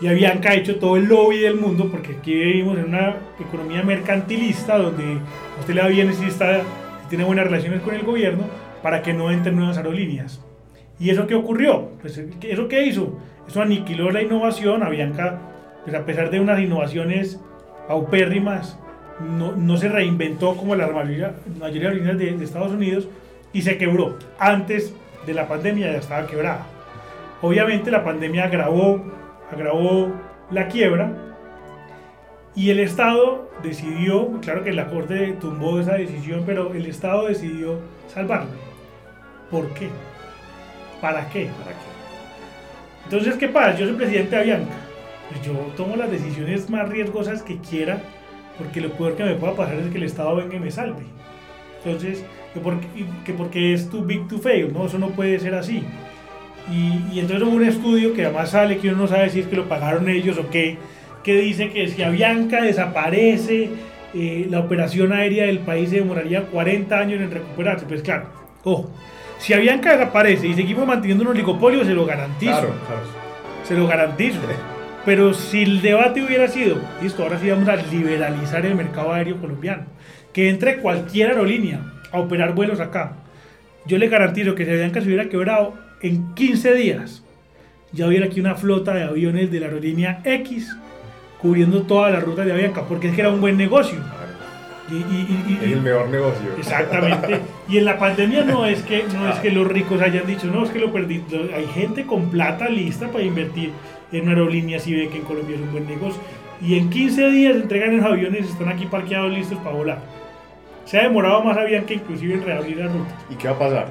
[0.02, 3.82] y Avianca ha hecho todo el lobby del mundo, porque aquí vivimos en una economía
[3.82, 5.20] mercantilista donde
[5.60, 6.62] usted le va bien si, está,
[7.10, 8.44] tiene buenas relaciones con el gobierno
[8.84, 10.42] para que no entren nuevas aerolíneas.
[11.00, 11.92] ¿Y eso qué ocurrió?
[12.02, 13.18] Pues, ¿Eso qué hizo?
[13.48, 14.84] Eso aniquiló la innovación.
[14.84, 15.40] Avianca,
[15.86, 17.40] pues a pesar de unas innovaciones
[17.88, 18.78] paupérrimas,
[19.20, 23.08] no, no se reinventó como la mayoría, mayoría de, de Estados Unidos
[23.54, 24.18] y se quebró.
[24.38, 24.94] Antes
[25.26, 26.66] de la pandemia ya estaba quebrada.
[27.42, 29.02] Obviamente la pandemia agravó
[29.52, 30.12] agravó
[30.52, 31.12] la quiebra
[32.56, 37.80] y el Estado decidió, claro que la Corte tumbó esa decisión, pero el Estado decidió
[38.14, 38.52] salvarlo.
[39.52, 39.90] ¿Por qué?
[41.02, 41.50] ¿Para qué?
[41.60, 41.86] ¿Para qué?
[43.06, 43.78] Entonces, ¿qué pasa?
[43.78, 44.85] Yo soy presidente de Avianca.
[45.30, 48.02] Pues yo tomo las decisiones más riesgosas que quiera,
[48.58, 51.04] porque lo peor que me pueda pasar es que el Estado venga y me salve.
[51.84, 52.24] Entonces,
[52.54, 52.88] que porque,
[53.26, 54.86] que porque es too big to fail, ¿no?
[54.86, 55.84] Eso no puede ser así.
[56.72, 59.56] Y, entonces hubo un estudio que además sale que uno no sabe si es que
[59.56, 60.78] lo pagaron ellos o qué,
[61.24, 63.70] que dice que si Avianca desaparece,
[64.16, 67.86] eh, la operación aérea del país se demoraría 40 años en recuperarse.
[67.86, 68.26] Pues claro,
[68.64, 68.90] ojo,
[69.38, 72.52] si Avianca desaparece y seguimos manteniendo un oligopolio, se lo garantizo.
[72.52, 73.02] Claro, claro.
[73.64, 74.40] Se lo garantizo.
[75.06, 79.40] Pero si el debate hubiera sido, listo, ahora sí vamos a liberalizar el mercado aéreo
[79.40, 79.84] colombiano,
[80.34, 81.82] que entre cualquier aerolínea
[82.12, 83.14] a operar vuelos acá,
[83.86, 87.24] yo le garantizo que si Avianca se hubiera quebrado, en 15 días
[87.92, 90.76] ya hubiera aquí una flota de aviones de la aerolínea X
[91.40, 94.00] cubriendo toda la ruta de Avianca, porque es que era un buen negocio.
[94.92, 96.48] Y, es el mejor negocio.
[96.58, 97.40] Exactamente.
[97.70, 100.64] y en la pandemia no es que no es que los ricos hayan dicho, no,
[100.64, 101.24] es que lo perdí.
[101.56, 103.72] Hay gente con plata lista para invertir
[104.18, 106.22] en una aerolínea si ve que en Colombia es un buen negocio.
[106.62, 110.00] Y en 15 días entregan los aviones, están aquí parqueados listos para volar.
[110.86, 113.16] Se ha demorado más Avianca inclusive en reabrir la ruta.
[113.30, 113.88] ¿Y qué va a pasar?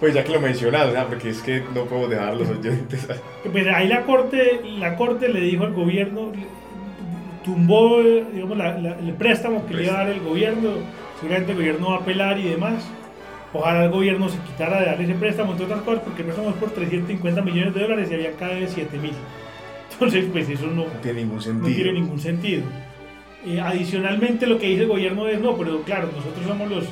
[0.00, 3.08] Pues ya que lo mencionas, porque es que no puedo dejar los oyentes.
[3.50, 6.32] Pues ahí la corte, la corte le dijo al gobierno,
[7.44, 10.70] tumbó digamos, el préstamo que le iba a dar el gobierno,
[11.20, 12.90] seguramente el gobierno va a apelar y demás.
[13.54, 16.50] Ojalá el gobierno se quitara de darle ese préstamo, entre otras cosas, porque el préstamo
[16.50, 19.12] es por 350 millones de dólares y había cada de 7 mil.
[19.92, 21.68] Entonces, pues eso no, tiene ningún sentido.
[21.68, 22.62] No tiene ningún sentido.
[23.46, 26.84] Eh, adicionalmente, lo que dice el gobierno es, no, pero claro, nosotros somos los,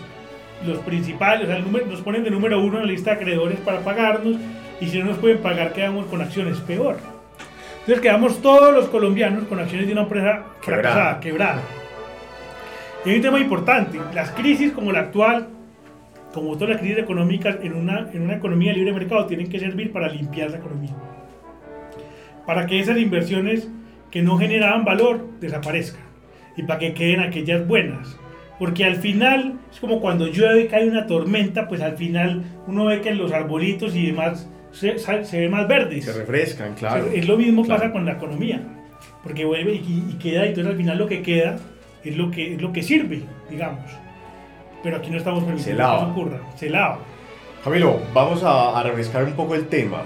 [0.65, 3.81] los principales, o sea, nos ponen de número uno en la lista de acreedores para
[3.81, 4.37] pagarnos
[4.81, 6.99] y si no nos pueden pagar, quedamos con acciones peor.
[7.81, 11.61] Entonces quedamos todos los colombianos con acciones de una empresa fracasada, quebrada.
[13.05, 15.49] Y hay un tema importante, las crisis como la actual
[16.33, 19.59] como todas las crisis económicas en una, en una economía de libre mercado, tienen que
[19.59, 20.95] servir para limpiar la economía.
[22.47, 23.69] Para que esas inversiones
[24.11, 26.03] que no generaban valor desaparezcan.
[26.57, 28.19] Y para que queden aquellas buenas.
[28.59, 32.87] Porque al final, es como cuando llueve y cae una tormenta, pues al final uno
[32.87, 36.05] ve que los arbolitos y demás se, se ven más verdes.
[36.05, 37.07] Se refrescan, claro.
[37.13, 38.61] Es lo mismo pasa con la economía.
[39.23, 41.59] Porque vuelve y, y, queda, y entonces al final lo que queda
[42.05, 44.02] es lo que, es lo que sirve, digamos
[44.83, 46.41] pero aquí no estamos permitiendo que eso ocurra.
[46.57, 46.99] Se lava.
[47.63, 50.03] Camilo, vamos a, refrescar un poco el tema.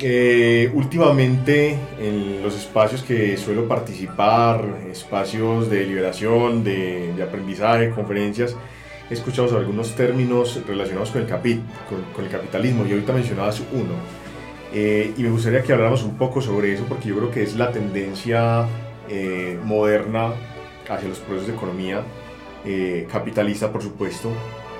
[0.00, 8.54] Eh, últimamente en los espacios que suelo participar, espacios de liberación, de, aprendizaje, conferencias,
[9.10, 11.62] he escuchado sobre algunos términos relacionados con el, capi,
[12.14, 13.94] con, el capitalismo y ahorita mencionabas uno.
[14.74, 17.56] Eh, y me gustaría que habláramos un poco sobre eso porque yo creo que es
[17.56, 18.66] la tendencia
[19.08, 20.32] eh, moderna
[20.86, 22.02] hacia los procesos de economía
[22.64, 24.30] eh, capitalista, por supuesto,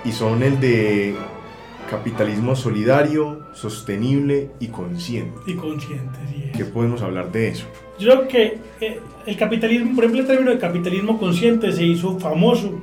[0.04, 1.14] y son el de
[1.90, 5.38] capitalismo solidario, sostenible y consciente.
[5.46, 6.50] Y consciente, sí.
[6.56, 7.66] ¿Qué podemos hablar de eso?
[7.98, 12.18] Yo creo que eh, el capitalismo, por ejemplo, el término de capitalismo consciente se hizo
[12.18, 12.78] famoso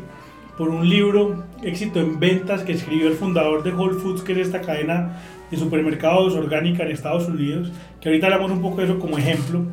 [0.57, 4.39] por un libro, Éxito en Ventas, que escribió el fundador de Whole Foods, que es
[4.39, 5.17] esta cadena
[5.51, 7.71] de supermercados orgánica en Estados Unidos,
[8.01, 9.63] que ahorita hablamos un poco de eso como ejemplo,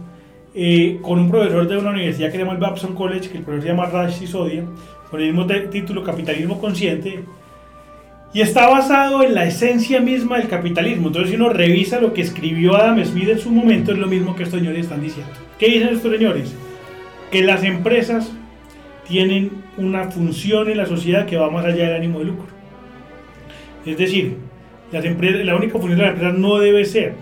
[0.54, 3.44] eh, con un profesor de una universidad que se llama el Babson College, que el
[3.44, 4.64] profesor se llama Raj Sisodia,
[5.12, 7.22] con el mismo título Capitalismo Consciente,
[8.32, 11.08] y está basado en la esencia misma del capitalismo.
[11.08, 14.34] Entonces, si uno revisa lo que escribió Adam Smith en su momento, es lo mismo
[14.34, 15.30] que estos señores están diciendo.
[15.58, 16.54] ¿Qué dicen estos señores?
[17.30, 18.32] Que las empresas
[19.06, 22.46] tienen una función en la sociedad que va más allá del ánimo de lucro.
[23.84, 24.38] Es decir,
[24.92, 27.12] las empresas, la única función de la empresa no debe ser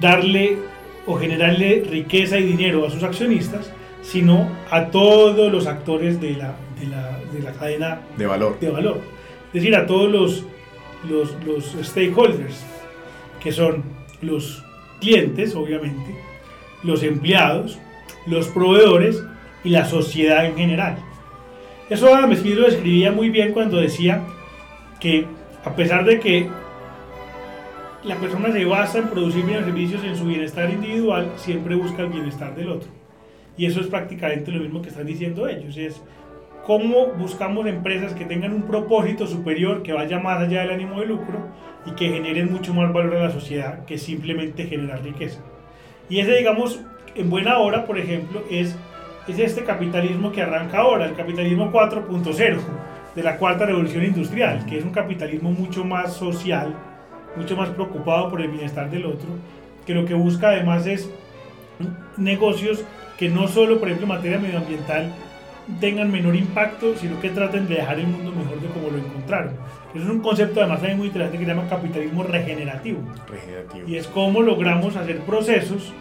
[0.00, 0.56] darle
[1.04, 3.70] o generarle riqueza y dinero a sus accionistas,
[4.10, 8.58] sino a todos los actores de la, de la, de la cadena de valor.
[8.58, 9.00] de valor.
[9.48, 10.44] Es decir, a todos los,
[11.08, 12.64] los, los stakeholders,
[13.42, 13.82] que son
[14.22, 14.64] los
[14.98, 16.16] clientes, obviamente,
[16.82, 17.78] los empleados,
[18.26, 19.22] los proveedores
[19.62, 20.96] y la sociedad en general.
[21.90, 24.22] Eso Adam Smith lo describía muy bien cuando decía
[25.00, 25.26] que
[25.64, 26.48] a pesar de que
[28.04, 32.08] la persona se basa en producir bienes servicios en su bienestar individual, siempre busca el
[32.08, 32.97] bienestar del otro.
[33.58, 36.00] Y eso es prácticamente lo mismo que están diciendo ellos, es
[36.64, 41.06] cómo buscamos empresas que tengan un propósito superior, que vaya más allá del ánimo de
[41.06, 41.48] lucro
[41.84, 45.40] y que generen mucho más valor a la sociedad que simplemente generar riqueza.
[46.08, 46.80] Y ese, digamos,
[47.16, 48.76] en buena hora, por ejemplo, es,
[49.26, 52.58] es este capitalismo que arranca ahora, el capitalismo 4.0
[53.14, 56.74] de la cuarta revolución industrial, que es un capitalismo mucho más social,
[57.34, 59.28] mucho más preocupado por el bienestar del otro,
[59.84, 61.10] que lo que busca además es
[62.16, 62.84] negocios
[63.18, 65.12] que no solo, por ejemplo, en materia medioambiental
[65.80, 69.52] tengan menor impacto, sino que traten de dejar el mundo mejor de como lo encontraron.
[69.94, 73.00] Eso es un concepto además también muy interesante que se llama capitalismo regenerativo.
[73.28, 73.88] regenerativo.
[73.88, 75.92] Y es cómo logramos hacer procesos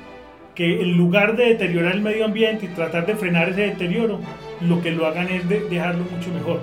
[0.55, 4.19] que en lugar de deteriorar el medio ambiente y tratar de frenar ese deterioro,
[4.61, 6.61] lo que lo hagan es de dejarlo mucho mejor.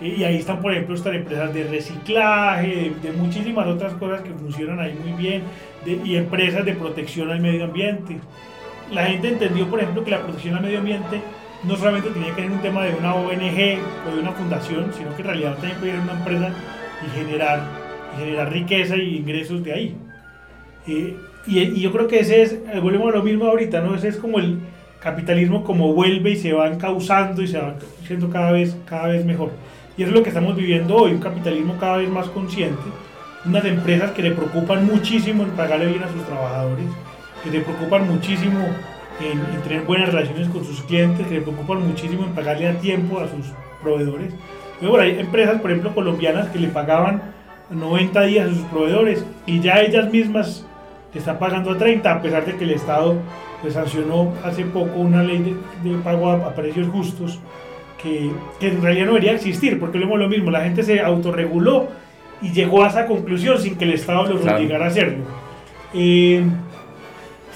[0.00, 4.80] Y ahí están, por ejemplo, estas empresas de reciclaje, de, muchísimas otras cosas que funcionan
[4.80, 5.42] ahí muy bien,
[6.04, 8.18] y empresas de protección al medio ambiente
[8.90, 11.20] la gente entendió, por ejemplo, que la protección al medio ambiente
[11.64, 15.14] no solamente tenía que ser un tema de una ONG o de una fundación, sino
[15.14, 16.50] que en realidad también podía ser una empresa
[17.04, 17.62] y generar,
[18.18, 19.96] generar riqueza y ingresos de ahí.
[20.86, 21.16] Eh,
[21.46, 23.94] y, yo creo que ese es, volvemos a lo mismo ahorita, ¿no?
[23.94, 24.58] Ese es como el
[25.00, 27.74] capitalismo como vuelve y se va encauzando y se va
[28.06, 29.50] siendo cada vez, cada vez mejor.
[29.96, 32.82] Y eso es lo que estamos viviendo hoy, un capitalismo cada vez más consciente,
[33.44, 36.86] unas empresas que le preocupan muchísimo en pagarle bien a sus trabajadores,
[37.42, 38.60] que se preocupan muchísimo
[39.20, 43.20] en, tener buenas relaciones con sus clientes, que se preocupan muchísimo en pagarle a tiempo
[43.20, 43.46] a sus
[43.82, 44.34] proveedores.
[44.80, 47.22] Luego hay empresas, por ejemplo, colombianas que le pagaban
[47.70, 50.66] 90 días a sus proveedores y ya ellas mismas
[51.12, 53.16] le están pagando a 30, a pesar de que el Estado
[53.62, 57.40] pues, sancionó hace poco una ley de, pago a, precios justos
[58.02, 58.30] que,
[58.60, 61.88] que, en realidad no debería existir, porque lo lo mismo, la gente se autorreguló
[62.42, 65.24] y llegó a esa conclusión sin que el Estado los obligara a hacerlo.
[65.94, 66.44] Eh,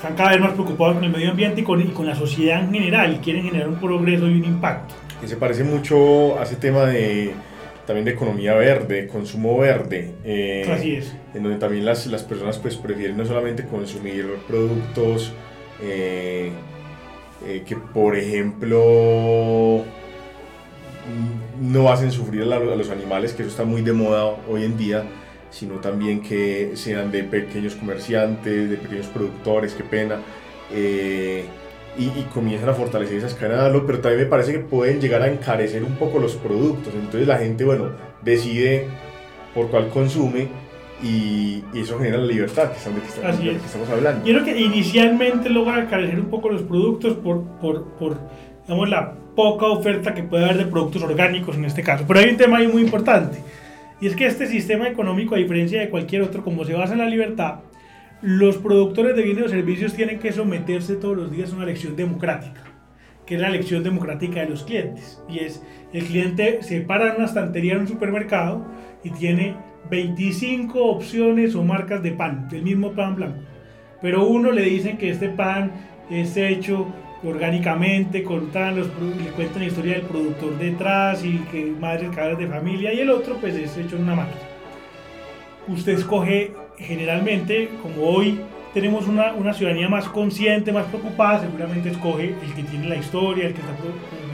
[0.01, 2.65] están cada vez más preocupados con el medio ambiente y con, y con la sociedad
[2.65, 4.95] en general y quieren generar un progreso y un impacto.
[5.23, 7.35] Y se parece mucho a ese tema de
[7.87, 10.15] también de economía verde, consumo verde.
[10.25, 11.15] Eh, Así es.
[11.35, 15.35] En donde también las, las personas pues, prefieren no solamente consumir productos
[15.83, 16.51] eh,
[17.47, 19.85] eh, que, por ejemplo,
[21.61, 25.05] no hacen sufrir a, los animales, que eso está muy de moda hoy en día,
[25.51, 30.21] sino también que sean de pequeños comerciantes, de pequeños productores, qué pena
[31.99, 35.85] y, comienzan a fortalecer esas cadenas pero también me parece que pueden llegar a encarecer
[35.85, 36.95] un poco los productos.
[36.95, 37.91] Entonces la gente, bueno,
[38.23, 38.87] decide
[39.55, 40.49] por cuál consume
[41.03, 44.23] y, eso genera la libertad, que de que, estamos hablando.
[44.25, 48.19] Quiero que inicialmente logra encarecer un poco los productos por, por, por,
[48.63, 52.05] digamos, la poca oferta que puede haber de productos orgánicos en este caso.
[52.07, 53.39] Pero hay un tema ahí muy importante.
[54.01, 57.01] Y es que este sistema económico, a diferencia de cualquier otro, como se basa en
[57.01, 57.61] la libertad,
[58.23, 61.97] los productores de bienes o servicios tienen que someterse todos los días a una elección
[61.97, 62.65] democrática,
[63.27, 65.23] que es la elección democrática de los clientes.
[65.29, 68.67] Y es, el cliente se para en una estantería en un supermercado
[69.05, 69.55] y tiene
[69.91, 73.41] 25 opciones o marcas de pan, del mismo pan blanco.
[74.01, 75.73] Pero uno le dicen que este pan
[76.11, 76.87] es hecho
[77.23, 82.47] orgánicamente, contan los, le cuentan la historia del productor detrás y que madres cabras de
[82.47, 84.41] familia, y el otro pues es hecho en una máquina.
[85.69, 88.41] Usted escoge generalmente, como hoy
[88.73, 93.49] tenemos una, una, ciudadanía más consciente, más preocupada, seguramente escoge el que tiene la historia,
[93.49, 93.75] el que está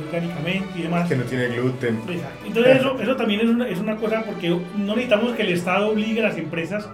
[0.07, 1.09] orgánicamente y demás.
[1.09, 2.01] Que no tiene gluten.
[2.09, 2.47] Exacto.
[2.47, 5.91] Entonces eso, eso también es una, es una cosa porque no necesitamos que el Estado
[5.91, 6.89] obligue a las empresas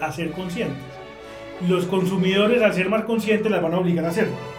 [0.00, 0.78] a ser conscientes.
[1.68, 4.57] Los consumidores al ser más conscientes las van a obligar a hacerlo.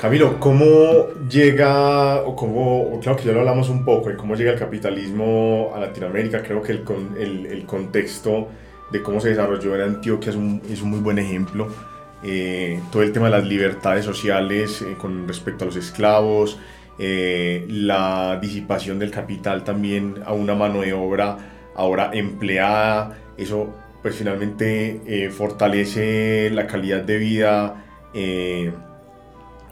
[0.00, 4.52] Camilo, ¿cómo llega, o cómo, claro que ya lo hablamos un poco, de cómo llega
[4.52, 6.42] el capitalismo a Latinoamérica?
[6.42, 6.84] Creo que el,
[7.18, 8.48] el, el contexto
[8.90, 11.68] de cómo se desarrolló en Antioquia es un, es un muy buen ejemplo.
[12.22, 16.58] Eh, todo el tema de las libertades sociales eh, con respecto a los esclavos,
[16.98, 21.36] eh, la disipación del capital también a una mano de obra
[21.74, 23.68] ahora empleada, eso
[24.00, 27.84] pues finalmente fortalece la calidad de vida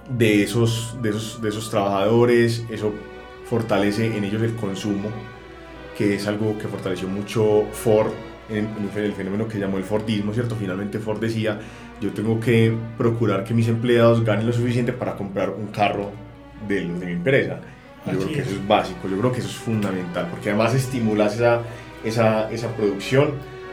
[0.08, 2.92] de esos, de esos, de esos trabajadores, eso
[3.48, 5.10] fortalece en ellos el consumo,
[5.96, 8.12] que es algo que fortaleció mucho Ford
[8.48, 10.56] en, el fenómeno que llamó el Fordismo, ¿cierto?
[10.56, 11.58] Finalmente Ford decía,
[12.00, 16.10] yo tengo que procurar que mis empleados ganen lo suficiente para comprar un carro
[16.66, 17.60] de de mi empresa.
[18.06, 21.34] Yo creo que eso es básico, yo creo que eso es fundamental, porque además estimulas
[21.34, 21.62] esa,
[22.04, 23.32] esa, esa producción,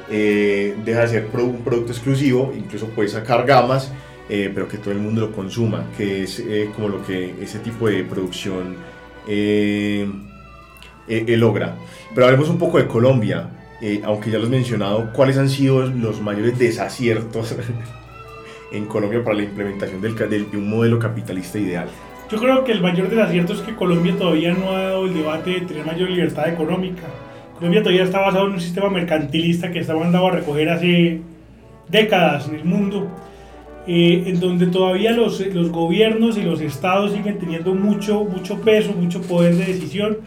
[0.09, 3.91] eh, deja de ser un producto exclusivo, incluso puedes sacar gamas
[4.27, 7.59] eh, pero que todo el mundo lo consuma, que es eh, como lo que ese
[7.59, 8.75] tipo de producción
[9.27, 10.07] eh,
[11.07, 11.75] logra.
[12.13, 13.49] Pero hablemos un poco de Colombia,
[14.03, 17.55] aunque ya lo has mencionado, ¿cuáles han sido los mayores desaciertos
[18.71, 20.15] en Colombia para la implementación del,
[20.49, 21.87] de un modelo capitalista ideal?
[22.31, 25.51] Yo creo que el mayor desacierto es que Colombia todavía no ha dado el debate
[25.51, 27.03] de tener mayor libertad económica.
[27.53, 31.21] Colombia todavía está basado en un sistema mercantilista que está mandado a recoger hace
[31.87, 33.07] décadas en el mundo
[33.87, 38.93] eh, en donde todavía los, los gobiernos y los estados siguen teniendo mucho, mucho peso,
[38.93, 40.17] mucho poder de decisión,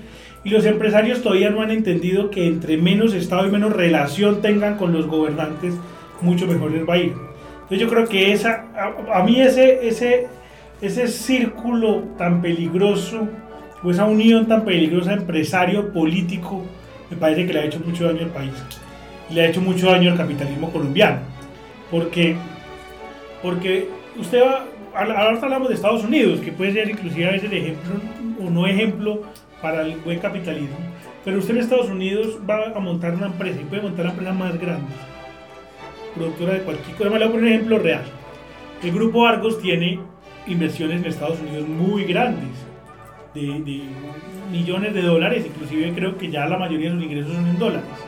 [0.45, 4.77] y los empresarios todavía no han entendido que entre menos estado y menos relación tengan
[4.77, 5.75] con los gobernantes,
[6.21, 7.13] mucho mejor les va a ir.
[7.63, 8.67] Entonces yo creo que esa,
[9.13, 10.29] a, mí ese, ese,
[10.81, 13.29] ese círculo tan peligroso,
[13.83, 16.65] o esa unión tan peligrosa empresario político,
[17.11, 18.53] me parece que le ha hecho mucho daño al país.
[19.31, 21.19] Le ha hecho mucho daño al capitalismo colombiano.
[21.91, 22.37] Porque
[23.43, 27.59] porque usted va, ahora hablamos de Estados Unidos, que puede ser inclusive a veces el
[27.59, 27.95] ejemplo
[28.45, 29.23] o no ejemplo
[29.63, 30.77] para el buen capitalismo.
[31.25, 34.33] Pero usted en Estados Unidos va a montar una empresa y puede montar una empresa
[34.33, 34.87] más grande,
[36.15, 37.11] productora de cualquier cosa.
[37.11, 38.03] Le voy a poner un ejemplo real.
[38.83, 39.99] El grupo Argos tiene
[40.47, 42.51] inversiones en Estados Unidos muy grandes,
[43.35, 43.83] de, de
[44.51, 48.08] millones de dólares, inclusive creo que ya la mayoría de sus ingresos son en dólares.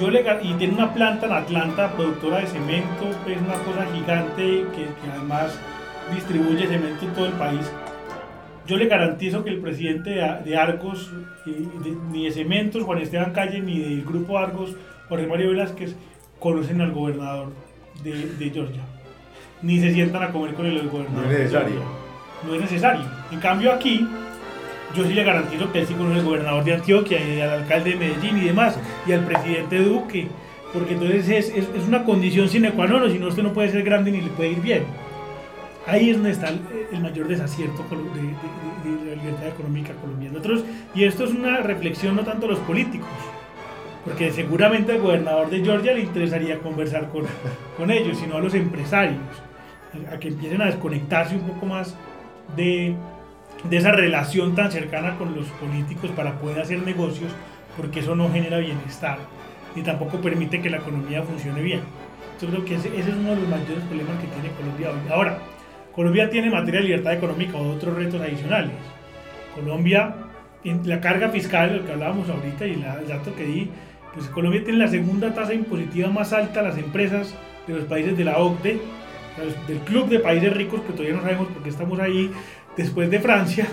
[0.00, 4.66] Yo le, y tiene una planta en Atlanta, productora de cemento, es una cosa gigante
[4.74, 5.58] que, además
[6.12, 7.72] distribuye cemento en todo el país.
[8.66, 10.10] Yo le garantizo que el presidente
[10.44, 11.10] de, Argos,
[12.12, 14.76] ni de Cementos, Juan Esteban Calle, ni del grupo Argos,
[15.08, 15.94] Jorge Mario Velázquez,
[16.40, 17.52] conocen al gobernador
[18.02, 18.82] de, Georgia.
[19.62, 21.24] Ni se sientan a comer con el gobernador.
[21.24, 21.82] No es necesario.
[22.46, 23.04] No es necesario.
[23.32, 24.06] En cambio aquí,
[24.94, 27.90] yo sí le garantizo que él sí conoce al gobernador de Antioquia y al alcalde
[27.90, 30.28] de Medellín y demás, y al presidente Duque,
[30.72, 33.70] porque entonces es, es, es una condición sine qua non, si no usted no puede
[33.70, 34.84] ser grande ni le puede ir bien.
[35.86, 40.38] Ahí es donde está el, mayor desacierto de, de, la libertad económica colombiana.
[40.94, 43.08] y esto es una reflexión no tanto a los políticos,
[44.04, 47.24] porque seguramente al gobernador de Georgia le interesaría conversar con,
[47.76, 49.20] con ellos, sino a los empresarios,
[50.12, 51.94] a que empiecen a desconectarse un poco más
[52.56, 52.96] de
[53.64, 57.32] de esa relación tan cercana con los políticos para poder hacer negocios,
[57.76, 59.18] porque eso no genera bienestar
[59.76, 61.80] ni tampoco permite que la economía funcione bien.
[62.40, 65.12] Yo creo que ese, es uno de los mayores problemas que tiene Colombia hoy.
[65.12, 65.38] Ahora,
[65.94, 68.72] Colombia tiene materia de libertad económica o otros retos adicionales.
[69.54, 70.14] Colombia,
[70.84, 73.70] la carga fiscal, lo que hablábamos ahorita y el dato que di,
[74.14, 77.34] pues Colombia tiene la segunda tasa impositiva más alta a las empresas
[77.66, 78.80] de los países de la OCDE,
[79.68, 82.30] del Club de Países Ricos, que todavía no sabemos por qué estamos ahí
[82.76, 83.66] después de Francia.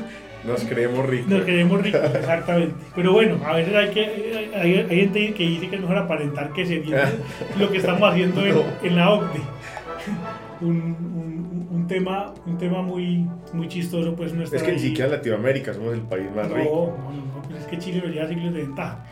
[0.45, 1.29] Nos creemos ricos.
[1.29, 2.75] Nos creemos ricos, exactamente.
[2.95, 6.65] Pero bueno, a veces hay que hay, gente que dice que es mejor aparentar que
[6.65, 7.13] sería
[7.59, 8.41] lo que estamos haciendo
[8.81, 9.41] en, la OCDE.
[10.61, 14.59] Un, un, tema, un tema muy, muy chistoso, pues nuestra.
[14.59, 16.95] Es que ni siquiera en Latinoamérica somos el país más rico.
[16.97, 19.05] No, no, no, pues es que Chile lleva siglos de ventaja.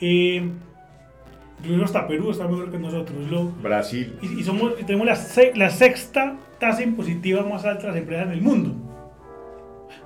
[0.00, 0.48] Eh,
[1.62, 3.30] incluso hasta Perú está mejor que nosotros.
[3.30, 4.16] Lo, Brasil.
[4.22, 5.18] Y, somos, tenemos la,
[5.56, 8.74] la sexta tasa impositiva más alta de las empresas en el mundo.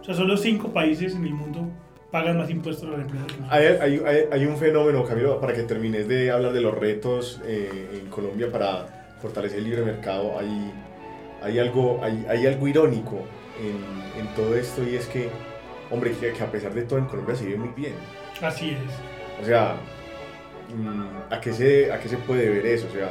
[0.09, 1.69] O sea, solo cinco países en el mundo
[2.11, 3.29] pagan más impuestos a las empresas.
[3.51, 8.01] hay, hay, hay, un fenómeno, Camilo, para que termines de hablar de los retos eh,
[8.01, 8.87] en Colombia para
[9.21, 10.39] fortalecer el libre mercado.
[10.39, 10.73] Hay,
[11.43, 13.17] hay, algo, hay, hay algo irónico
[13.61, 15.29] en, en, todo esto y es que,
[15.91, 17.93] hombre, que, que, a pesar de todo en Colombia se vive muy bien.
[18.41, 19.43] Así es.
[19.43, 19.77] O sea,
[20.75, 22.87] mm, ¿a qué se, a qué se puede ver eso?
[22.89, 23.11] O sea,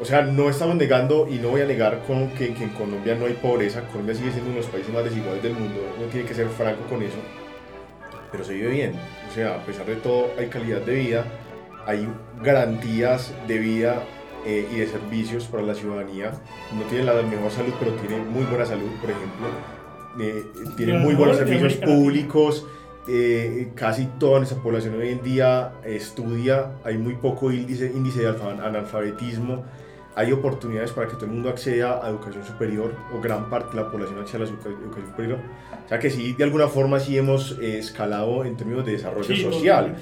[0.00, 3.26] o sea, no estamos negando y no voy a negar con que, en Colombia no
[3.26, 3.82] hay pobreza.
[3.88, 5.80] Colombia sigue siendo uno de los países más desiguales del mundo.
[5.96, 7.16] Uno tiene que ser franco con eso.
[8.30, 8.94] Pero se vive bien.
[9.30, 11.24] O sea, a pesar de todo, hay calidad de vida,
[11.86, 12.06] hay
[12.42, 14.02] garantías de vida
[14.44, 16.32] eh, y de servicios para la ciudadanía.
[16.74, 19.48] No tiene la mejor salud, pero tiene muy buena salud, por ejemplo.
[20.20, 20.44] Eh,
[20.76, 22.66] tiene muy buenos servicios públicos.
[23.08, 28.28] Eh, casi toda nuestra población hoy en día estudia, hay muy poco índice, índice de
[28.28, 29.64] analfabetismo
[30.16, 33.82] hay oportunidades para que todo el mundo acceda a educación superior o gran parte de
[33.82, 35.38] la población acceda a la educación superior.
[35.84, 39.36] O sea que sí, de alguna forma sí hemos eh, escalado en términos de desarrollo
[39.36, 39.94] social,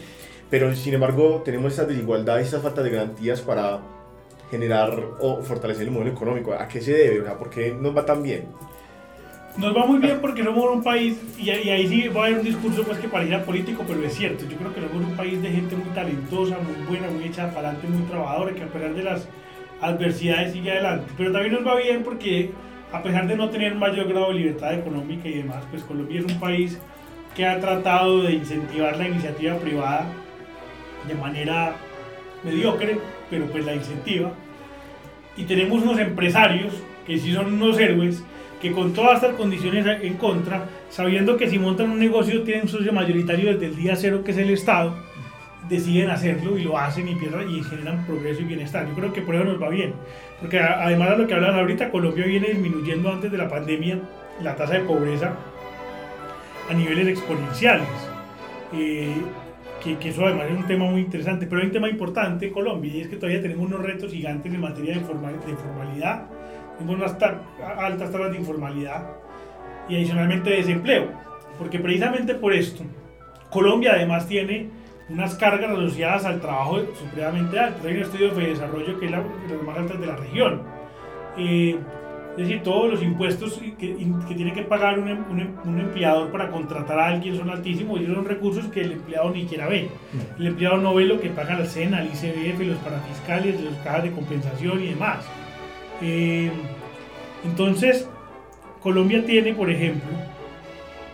[0.49, 3.81] pero sin embargo tenemos estas desigualdades, estas falta de garantías para
[4.53, 6.55] generar o fortalecer el modelo económico.
[6.55, 7.23] ¿A qué se debe?
[7.23, 8.47] O sea, ¿Por qué nos va tan bien?
[9.57, 12.45] Nos va muy bien porque somos un país, y, ahí sí va a haber un
[12.45, 15.51] discurso pues que pareciera político, pero es cierto, yo creo que somos un país de
[15.51, 19.03] gente muy talentosa, muy buena, muy hecha para adelante, muy trabajadora, que a pesar de
[19.05, 19.29] las
[19.81, 21.13] adversidades sigue adelante.
[21.17, 22.51] Pero también nos va bien porque
[22.93, 26.33] a pesar de no tener mayor grado de libertad económica y demás, pues Colombia es
[26.33, 26.81] un país
[27.37, 30.07] que ha tratado de incentivar la iniciativa privada
[31.07, 31.77] de manera
[32.43, 32.99] mediocre,
[33.31, 34.33] pero pues la incentiva.
[35.37, 36.75] Y tenemos unos empresarios
[37.07, 38.25] que sí son unos héroes,
[38.65, 42.69] que con todas estas condiciones en contra, sabiendo que si montan un negocio tienen un
[42.71, 44.95] socio mayoritario desde el día cero, que es el Estado,
[45.69, 48.89] deciden hacerlo y lo hacen y, empiezan, y generan progreso y bienestar.
[48.89, 49.93] Yo creo que por eso nos va bien.
[50.41, 53.99] Porque además de lo que hablan ahorita, Colombia viene disminuyendo antes de la pandemia
[54.43, 55.37] la tasa de pobreza
[56.71, 57.89] a niveles exponenciales.
[58.73, 59.13] Eh,
[59.83, 61.47] que, que, eso además es un tema muy interesante.
[61.47, 64.55] Pero hay un tema importante en Colombia y es que todavía tenemos unos retos gigantes
[64.55, 66.29] en materia de, informal, de informalidad.
[66.79, 67.17] Tenemos unas
[67.79, 69.07] altas tasas de informalidad
[69.89, 71.09] y adicionalmente de desempleo.
[71.59, 72.85] Porque precisamente por esto,
[73.51, 74.69] Colombia además tiene
[75.09, 77.85] unas cargas asociadas al trabajo supremamente altas.
[77.85, 80.63] Hay un estudio de desarrollo que es la, de las más altas de la región.
[81.37, 81.79] Eh,
[82.37, 86.51] es decir, todos los impuestos que, que tiene que pagar un, un, un, empleador para
[86.51, 89.89] contratar a alguien son altísimos y son recursos que el empleado ni siquiera ve.
[90.13, 90.41] Mm.
[90.41, 94.03] El empleado no ve lo que paga el SENA, el ICBF, los parafiscales, las cajas
[94.03, 95.25] de compensación y demás.
[96.01, 96.51] Eh,
[97.45, 98.09] entonces,
[98.83, 100.11] Colombia tiene, por ejemplo,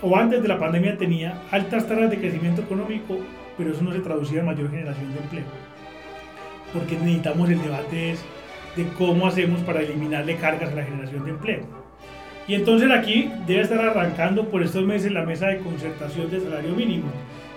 [0.03, 3.19] o antes de la pandemia tenía altas tasas de crecimiento económico
[3.61, 5.45] pero eso no se traducía en mayor generación de empleo.
[6.73, 8.17] Porque necesitamos el debate
[8.75, 11.61] de cómo hacemos para eliminarle cargas a la generación de empleo.
[12.49, 16.75] Y entonces aquí debe estar arrancando por estos meses la mesa de concertación de salario
[16.75, 17.11] mínimo.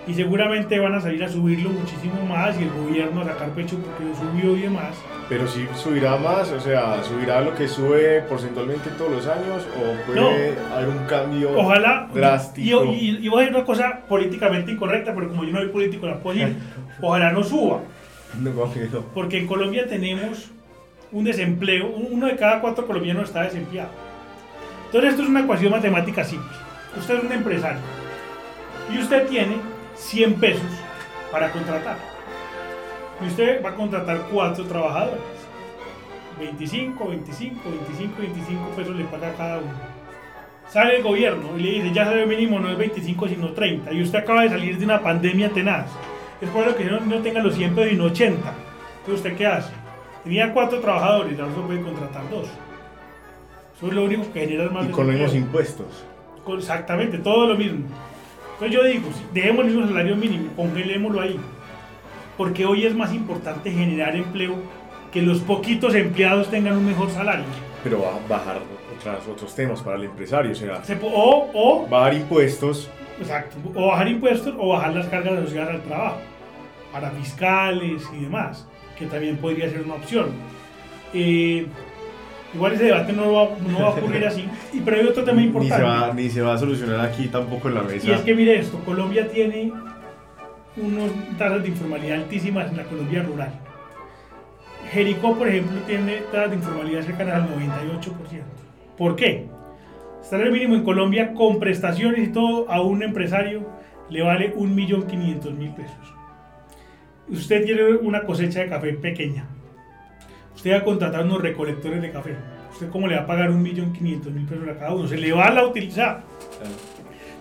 [0.06, 3.78] Y seguramente van a salir a subirlo muchísimo más y el gobierno a sacar pecho
[3.78, 4.95] porque lo subió y demás.
[5.30, 10.06] Pero si subirá más, o sea, subirá lo que sube porcentualmente todos los años o
[10.06, 12.84] puede haber un cambio ojalá, drástico.
[12.86, 16.06] Y, y, voy a decir una cosa políticamente incorrecta, pero como yo no soy político,
[16.06, 16.58] la puedo decir,
[17.01, 17.80] ojalá no suba.
[18.39, 18.51] No,
[19.14, 20.49] Porque en Colombia tenemos
[21.12, 23.91] un desempleo, uno de cada cuatro colombianos está desempleado.
[24.88, 26.51] Entonces esto es una ecuación matemática simple.
[26.97, 27.82] Usted es un empresario
[28.91, 29.56] y usted tiene
[29.96, 30.72] 100 pesos
[31.32, 32.14] para contratar
[33.22, 35.22] y usted va a contratar cuatro trabajadores.
[36.39, 39.72] 25, 25, 25, 25 pesos le paga a cada uno.
[40.68, 43.94] Sale el gobierno y le dice, ya sabe mínimo no es 25 sino 30.
[43.94, 45.86] Y usted acaba de salir de una pandemia tenaz.
[46.41, 48.36] Es probable que no, no tenga los 100 pesos sino 80.
[48.36, 49.72] Entonces usted qué hace?
[50.24, 52.48] Tenía cuatro trabajadores, ahora solo puede contratar dos.
[53.78, 54.86] Eso es lo único que genera más...
[54.86, 56.06] Y con los impuestos.
[56.58, 57.86] Exactamente, todo lo mismo.
[58.64, 61.38] Entonces yo digo, dejemos el salario mínimo, congelémoslo ahí.
[62.38, 64.55] Porque hoy es más importante generar empleo
[65.11, 67.43] que los poquitos empleados tengan un mejor salario.
[67.84, 68.61] Pero va a bajar
[68.97, 72.89] otras, otros temas para el empresario, o sea, o, o bajar impuestos.
[73.20, 76.18] Exacto, o bajar impuestos o bajar las cargas asociadas al trabajo,
[76.93, 78.66] para fiscales y demás,
[78.97, 80.28] que también podría ser una opción.
[81.14, 81.68] Eh,
[82.54, 85.41] igual ese debate no va, no va a ocurrir así, y, pero hay otro tema
[85.41, 85.76] importante.
[85.76, 88.08] Ni se, va, ni se va a solucionar aquí tampoco en la mesa.
[88.08, 89.72] Y es que mire esto, Colombia tiene
[90.78, 93.51] unas tasas de informalidad altísimas en la Colombia rural.
[94.91, 98.14] Jericó, por ejemplo, tiene tasas de informalidad cercanas al 98%.
[98.97, 99.47] ¿Por qué?
[100.22, 103.68] El salario mínimo en Colombia con prestaciones y todo a un empresario
[104.10, 106.14] le vale 1.500.000 pesos.
[107.28, 109.47] Usted tiene una cosecha de café pequeña.
[110.56, 112.36] Usted va a contratar unos recolectores de café.
[112.72, 115.08] ¿Usted cómo le va a pagar 1.500.000 pesos a cada uno?
[115.08, 116.24] Se le va a la utilizar.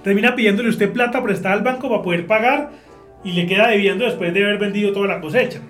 [0.03, 2.71] Termina pidiéndole usted plata prestada al banco para poder pagar
[3.25, 5.61] y le queda debiendo después de haber vendido toda la cosecha.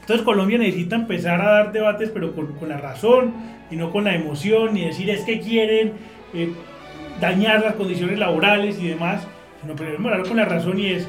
[0.00, 3.34] Entonces Colombia necesita empezar a dar debates, pero con, con, la razón
[3.70, 5.92] y no con la emoción, ni decir es que quieren
[6.32, 6.50] eh,
[7.20, 9.26] dañar las condiciones laborales y demás,
[9.60, 11.08] sino primero hablar con la razón y es,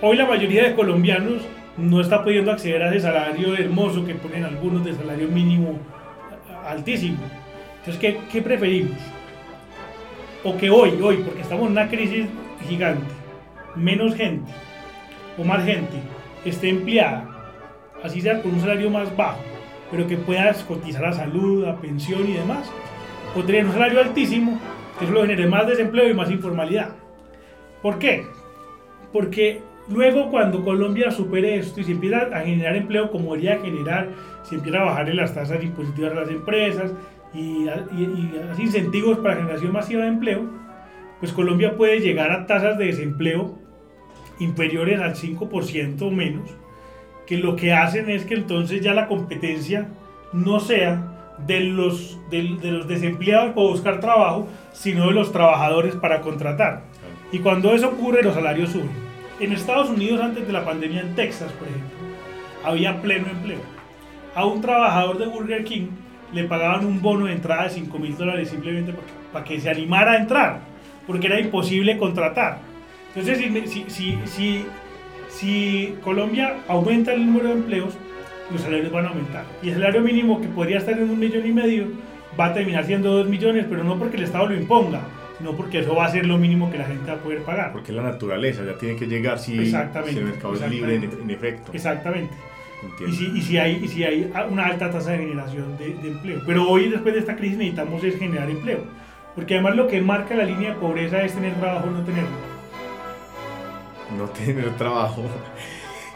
[0.00, 1.42] hoy la mayoría de colombianos
[1.76, 5.78] no está pudiendo acceder a ese salario hermoso que ponen algunos de salario mínimo
[6.66, 7.18] altísimo.
[7.78, 8.98] Entonces, ¿qué, preferimos?
[10.42, 12.26] O que hoy, hoy, porque estamos en una crisis
[12.68, 13.06] gigante,
[13.74, 14.50] menos gente
[15.38, 15.96] o más gente
[16.44, 17.36] esté empleada
[18.02, 19.40] así sea con un salario más bajo,
[19.90, 22.70] pero que puedas cotizar a salud, a pensión y demás,
[23.34, 24.58] o tener un salario altísimo,
[24.98, 26.90] que eso lo genere más desempleo y más informalidad.
[27.82, 28.26] ¿Por qué?
[29.12, 34.08] Porque luego cuando Colombia supere esto y se empieza a generar empleo como debería generar,
[34.42, 36.92] se empieza a bajar las tasas impositivas a las empresas
[37.34, 40.44] y, y, incentivos para generación masiva de empleo,
[41.20, 43.58] pues Colombia puede llegar a tasas de desempleo
[44.38, 46.50] inferiores al 5% o menos,
[47.26, 49.88] que lo que hacen es que entonces ya la competencia
[50.32, 51.12] no sea
[51.46, 56.84] de los, de, los desempleados para buscar trabajo, sino de los trabajadores para contratar.
[57.32, 59.05] Y cuando eso ocurre, los salarios suben.
[59.38, 61.96] En Estados Unidos, antes de la pandemia, en Texas, por ejemplo,
[62.64, 63.60] había pleno empleo.
[64.34, 65.88] A un trabajador de Burger King
[66.32, 69.70] le pagaban un bono de entrada de 5 mil dólares simplemente para, para que se
[69.70, 70.60] animara a entrar,
[71.06, 72.58] porque era imposible contratar.
[73.14, 73.38] Entonces,
[73.70, 74.66] si, si, si
[75.28, 77.94] si Colombia aumenta el número de empleos,
[78.50, 79.44] los salarios van a aumentar.
[79.62, 81.88] Y el salario mínimo que podría estar en un millón y medio
[82.38, 85.00] va a terminar siendo dos millones, pero no porque el Estado lo imponga,
[85.38, 87.72] sino porque eso va a ser lo mínimo que la gente va a poder pagar.
[87.72, 91.72] Porque la naturaleza ya tiene que llegar si, si el mercado es libre en, efecto.
[91.72, 92.34] Exactamente.
[93.06, 96.08] Y si, y si, hay, y si hay una alta tasa de generación de, de,
[96.08, 96.40] empleo.
[96.46, 98.80] Pero hoy, después de esta crisis, necesitamos es generar empleo.
[99.34, 102.56] Porque además lo que marca la línea de pobreza es tener trabajo o no tenerlo
[104.16, 105.22] no tener trabajo.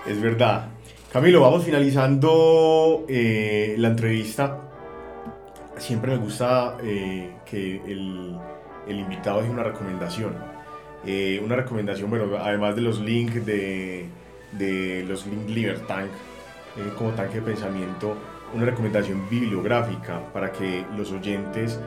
[0.07, 0.69] es verdad.
[1.13, 4.61] Camilo, vamos finalizando eh, la entrevista.
[5.77, 8.37] Siempre me gusta eh, que el,
[8.89, 10.35] invitado deje una recomendación.
[11.07, 14.07] Eh, una recomendación, bueno, además de los links de,
[14.53, 16.11] de los links Libertank
[16.97, 18.17] como tanque de pensamiento,
[18.55, 21.81] una recomendación bibliográfica para que los oyentes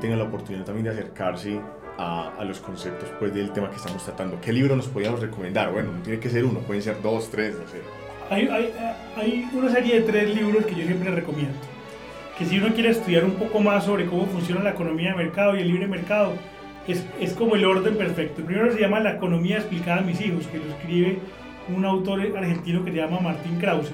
[0.00, 1.60] tengan la oportunidad también de acercarse
[1.98, 4.40] a, los conceptos pues, del tema que estamos tratando.
[4.40, 5.72] ¿Qué libro nos podríamos recomendar?
[5.72, 7.80] Bueno, no tiene que ser uno, pueden ser dos, tres, no sé.
[8.28, 8.72] Hay, hay,
[9.16, 11.54] hay una serie de tres libros que yo siempre recomiendo.
[12.38, 15.56] Que si uno quiere estudiar un poco más sobre cómo funciona la economía de mercado
[15.56, 16.34] y el libre mercado,
[16.86, 18.40] es, es como el orden perfecto.
[18.40, 21.18] El primero se llama La economía explicada a mis hijos, que lo escribe
[21.74, 23.90] un autor argentino que se llama Martín Krause.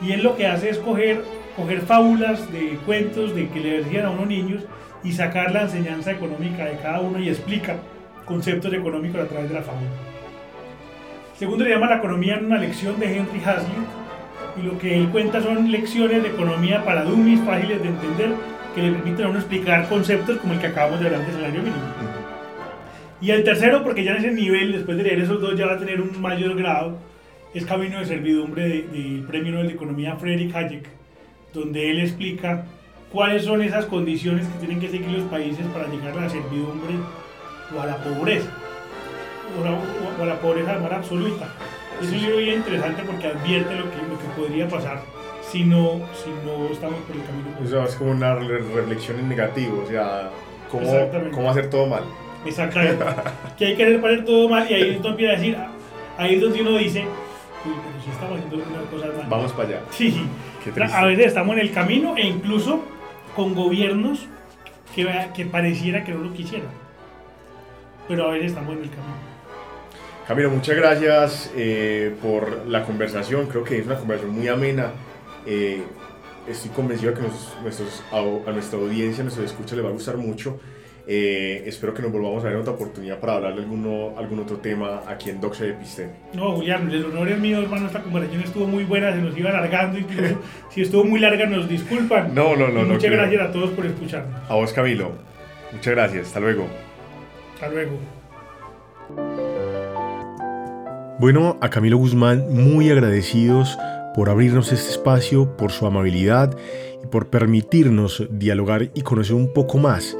[0.00, 1.22] Y él lo que hace es coger,
[1.56, 4.62] coger fábulas de cuentos de que le decían a unos niños
[5.02, 7.76] y sacar la enseñanza económica de cada uno y explica
[8.24, 9.90] conceptos económicos a través de la fábula.
[11.36, 13.86] Segundo le llama la economía en una lección de Henry Hazlitt
[14.58, 18.30] y lo que él cuenta son lecciones de economía para dummies fáciles de entender
[18.74, 21.62] que le permiten a uno explicar conceptos como el que acabamos de hablar de salario
[21.62, 21.82] mínimo.
[23.20, 25.74] Y el tercero, porque ya en ese nivel, después de leer esos dos, ya va
[25.74, 26.98] a tener un mayor grado,
[27.54, 30.86] es Camino de Servidumbre del Premio Nobel de Economía Frederick Hayek,
[31.54, 32.66] donde él explica
[33.10, 36.94] cuáles son esas condiciones que tienen que seguir los países para llegar a la servidumbre
[37.74, 38.50] o a la pobreza,
[39.58, 41.48] o, a la pobreza de manera absoluta.
[42.02, 43.96] Es un libro bien interesante porque advierte lo que
[44.36, 45.02] podría pasar
[45.50, 47.48] si no, si no estamos por el camino.
[47.62, 50.30] O sea, es como una reflexión en negativo, o sea,
[50.70, 50.92] cómo,
[51.32, 52.04] cómo hacer todo mal.
[52.44, 53.04] Exactamente.
[53.58, 55.56] que hay que hacer todo mal y ahí es donde empieza a decir,
[56.18, 57.04] ahí es donde uno dice,
[57.64, 59.26] uy, pero si estamos haciendo una cosa mal.
[59.28, 59.80] Vamos para allá.
[59.90, 60.26] Sí.
[60.92, 62.82] A veces estamos en el camino e incluso
[63.36, 64.26] con gobiernos
[64.94, 66.70] que, que pareciera que no lo quisieran.
[68.08, 69.25] pero a veces estamos en el camino.
[70.26, 73.46] Camilo, muchas gracias eh, por la conversación.
[73.46, 74.90] Creo que es una conversación muy amena.
[75.46, 75.84] Eh,
[76.48, 77.26] estoy convencido de que
[77.62, 80.58] nuestros, a, nuestra audiencia, a nuestros escuchas, le va a gustar mucho.
[81.06, 84.40] Eh, espero que nos volvamos a ver en otra oportunidad para hablar de alguno, algún
[84.40, 86.10] otro tema aquí en Doxa de Episteme.
[86.34, 87.86] No, Julián, el honor es mío, hermano.
[87.86, 89.96] Esta conversación estuvo muy buena, se nos iba alargando.
[89.96, 90.40] Incluso
[90.70, 92.34] si estuvo muy larga, nos disculpan.
[92.34, 92.82] No, no, no.
[92.82, 94.50] muchas gracias a todos por escucharnos.
[94.50, 95.12] A vos, Camilo.
[95.70, 96.26] Muchas gracias.
[96.26, 96.66] Hasta luego.
[97.54, 97.96] Hasta luego.
[101.18, 103.78] Bueno, a Camilo Guzmán, muy agradecidos
[104.14, 106.54] por abrirnos este espacio, por su amabilidad
[107.02, 110.14] y por permitirnos dialogar y conocer un poco más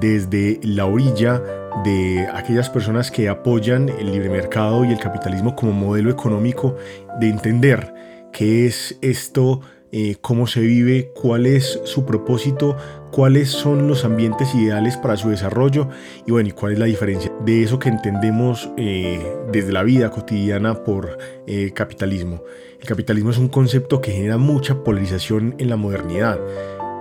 [0.00, 1.42] desde la orilla
[1.82, 6.76] de aquellas personas que apoyan el libre mercado y el capitalismo como modelo económico,
[7.20, 7.94] de entender
[8.30, 9.62] qué es esto,
[9.92, 12.76] eh, cómo se vive, cuál es su propósito,
[13.14, 15.88] cuáles son los ambientes ideales para su desarrollo
[16.26, 20.10] y bueno, y cuál es la diferencia de eso que entendemos eh, desde la vida
[20.10, 21.16] cotidiana por
[21.46, 22.42] eh, capitalismo.
[22.80, 26.40] El capitalismo es un concepto que genera mucha polarización en la modernidad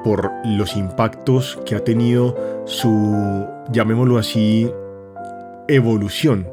[0.03, 4.69] por los impactos que ha tenido su, llamémoslo así,
[5.67, 6.47] evolución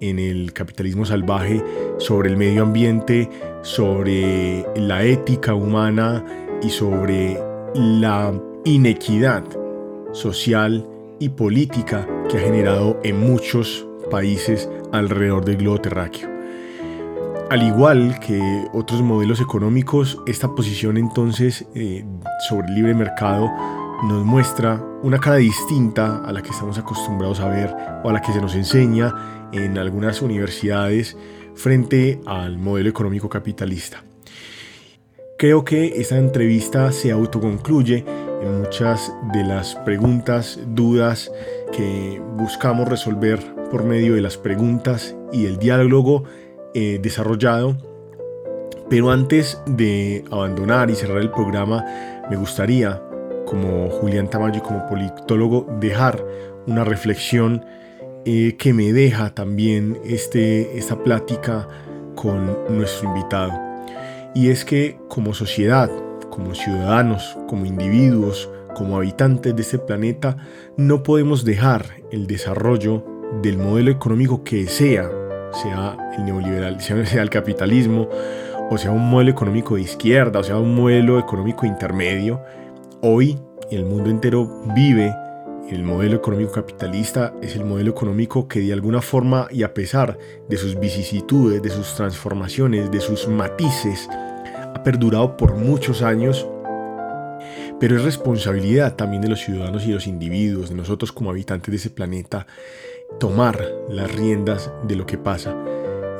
[0.00, 1.62] en el capitalismo salvaje
[1.98, 3.28] sobre el medio ambiente,
[3.60, 6.24] sobre la ética humana
[6.62, 7.38] y sobre
[7.74, 8.32] la
[8.64, 9.44] inequidad
[10.12, 10.88] social
[11.20, 16.30] y política que ha generado en muchos países alrededor del globo terráqueo.
[17.50, 18.40] Al igual que
[18.72, 22.04] otros modelos económicos, esta posición entonces eh,
[22.48, 23.50] sobre el libre mercado
[24.04, 28.22] nos muestra una cara distinta a la que estamos acostumbrados a ver o a la
[28.22, 31.16] que se nos enseña en algunas universidades
[31.54, 34.02] frente al modelo económico capitalista.
[35.38, 38.04] Creo que esta entrevista se autoconcluye
[38.44, 41.30] muchas de las preguntas, dudas
[41.72, 43.40] que buscamos resolver
[43.70, 46.24] por medio de las preguntas y el diálogo
[46.74, 47.76] eh, desarrollado.
[48.88, 51.84] Pero antes de abandonar y cerrar el programa,
[52.30, 53.02] me gustaría,
[53.46, 56.24] como Julián Tamayo y como politólogo, dejar
[56.66, 57.64] una reflexión
[58.24, 61.68] eh, que me deja también este, esta plática
[62.14, 63.52] con nuestro invitado.
[64.34, 65.90] Y es que como sociedad,
[66.34, 70.36] como ciudadanos, como individuos, como habitantes de este planeta,
[70.76, 73.04] no podemos dejar el desarrollo
[73.40, 75.08] del modelo económico que sea
[75.54, 78.08] sea el neoliberal, sea el capitalismo,
[78.70, 82.42] o sea un modelo económico de izquierda, o sea un modelo económico intermedio,
[83.02, 83.38] hoy
[83.70, 85.14] el mundo entero vive
[85.70, 90.18] el modelo económico capitalista es el modelo económico que de alguna forma y a pesar
[90.48, 94.08] de sus vicisitudes, de sus transformaciones, de sus matices,
[94.84, 96.46] perdurado por muchos años,
[97.80, 101.76] pero es responsabilidad también de los ciudadanos y los individuos, de nosotros como habitantes de
[101.76, 102.46] ese planeta,
[103.18, 105.56] tomar las riendas de lo que pasa,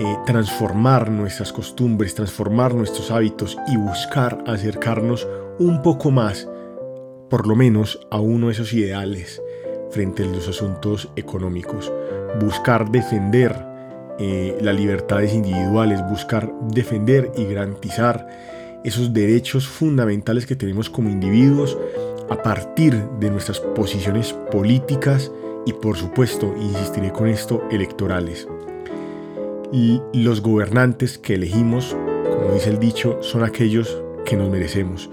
[0.00, 5.28] eh, transformar nuestras costumbres, transformar nuestros hábitos y buscar acercarnos
[5.58, 6.48] un poco más,
[7.30, 9.40] por lo menos, a uno de esos ideales
[9.90, 11.92] frente a los asuntos económicos.
[12.40, 13.54] Buscar defender
[14.18, 18.26] eh, las libertades individuales, buscar defender y garantizar
[18.84, 21.76] esos derechos fundamentales que tenemos como individuos
[22.30, 25.32] a partir de nuestras posiciones políticas,
[25.66, 28.46] y por supuesto, insistiré con esto, electorales.
[29.72, 35.10] Y los gobernantes que elegimos, como dice el dicho, son aquellos que nos merecemos.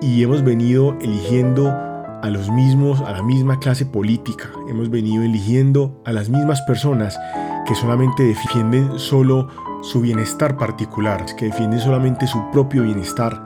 [0.00, 4.50] Y hemos venido eligiendo a los mismos, a la misma clase política.
[4.68, 7.18] Hemos venido eligiendo a las mismas personas
[7.66, 9.48] que solamente defienden solo
[9.82, 13.44] su bienestar particular, que defienden solamente su propio bienestar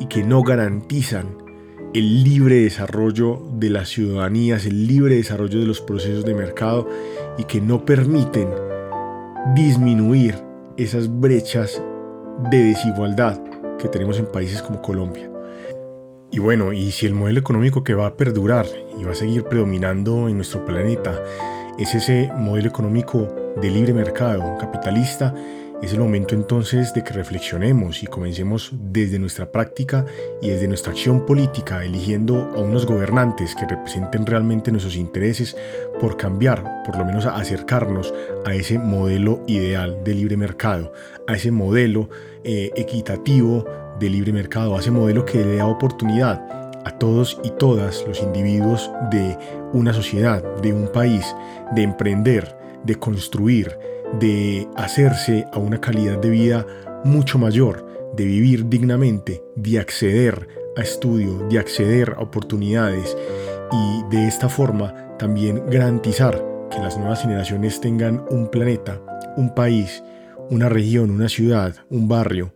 [0.00, 1.26] y que no garantizan
[1.94, 6.86] el libre desarrollo de las ciudadanías, el libre desarrollo de los procesos de mercado
[7.38, 8.48] y que no permiten
[9.54, 10.34] disminuir
[10.76, 11.82] esas brechas
[12.50, 13.40] de desigualdad
[13.78, 15.30] que tenemos en países como Colombia.
[16.30, 18.66] Y bueno, y si el modelo económico que va a perdurar
[18.98, 21.22] y va a seguir predominando en nuestro planeta
[21.78, 23.26] es ese modelo económico
[23.60, 25.34] de libre mercado, capitalista,
[25.82, 30.04] es el momento entonces de que reflexionemos y comencemos desde nuestra práctica
[30.42, 35.56] y desde nuestra acción política, eligiendo a unos gobernantes que representen realmente nuestros intereses
[36.00, 38.12] por cambiar, por lo menos acercarnos
[38.44, 40.92] a ese modelo ideal de libre mercado,
[41.28, 42.10] a ese modelo
[42.42, 43.64] eh, equitativo
[44.00, 46.44] de libre mercado, a ese modelo que le da oportunidad
[46.84, 49.36] a todos y todas los individuos de
[49.72, 51.24] una sociedad, de un país,
[51.74, 53.76] de emprender, de construir,
[54.20, 56.66] de hacerse a una calidad de vida
[57.04, 57.86] mucho mayor,
[58.16, 63.16] de vivir dignamente, de acceder a estudio, de acceder a oportunidades
[63.72, 69.00] y de esta forma también garantizar que las nuevas generaciones tengan un planeta,
[69.36, 70.02] un país,
[70.50, 72.52] una región, una ciudad, un barrio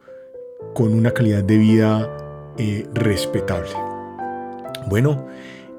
[0.74, 3.70] con una calidad de vida eh, respetable.
[4.88, 5.26] Bueno,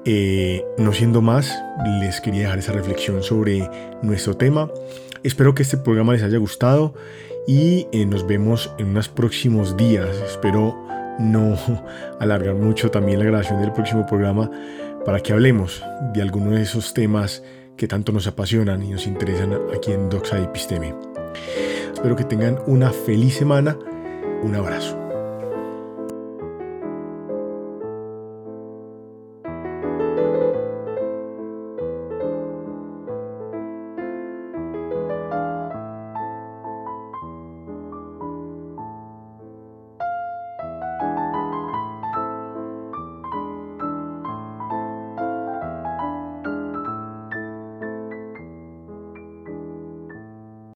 [0.04, 1.62] eh, no siendo más,
[2.00, 3.68] les quería dejar esa reflexión sobre
[4.02, 4.70] nuestro tema.
[5.24, 6.94] Espero que este programa les haya gustado
[7.46, 10.14] y eh, nos vemos en unos próximos días.
[10.28, 10.76] Espero
[11.18, 11.56] no
[12.20, 14.50] alargar mucho también la grabación del próximo programa
[15.06, 15.82] para que hablemos
[16.12, 17.42] de algunos de esos temas
[17.78, 20.94] que tanto nos apasionan y nos interesan aquí en Doxa Episteme.
[21.94, 23.78] Espero que tengan una feliz semana.
[24.42, 25.03] Un abrazo.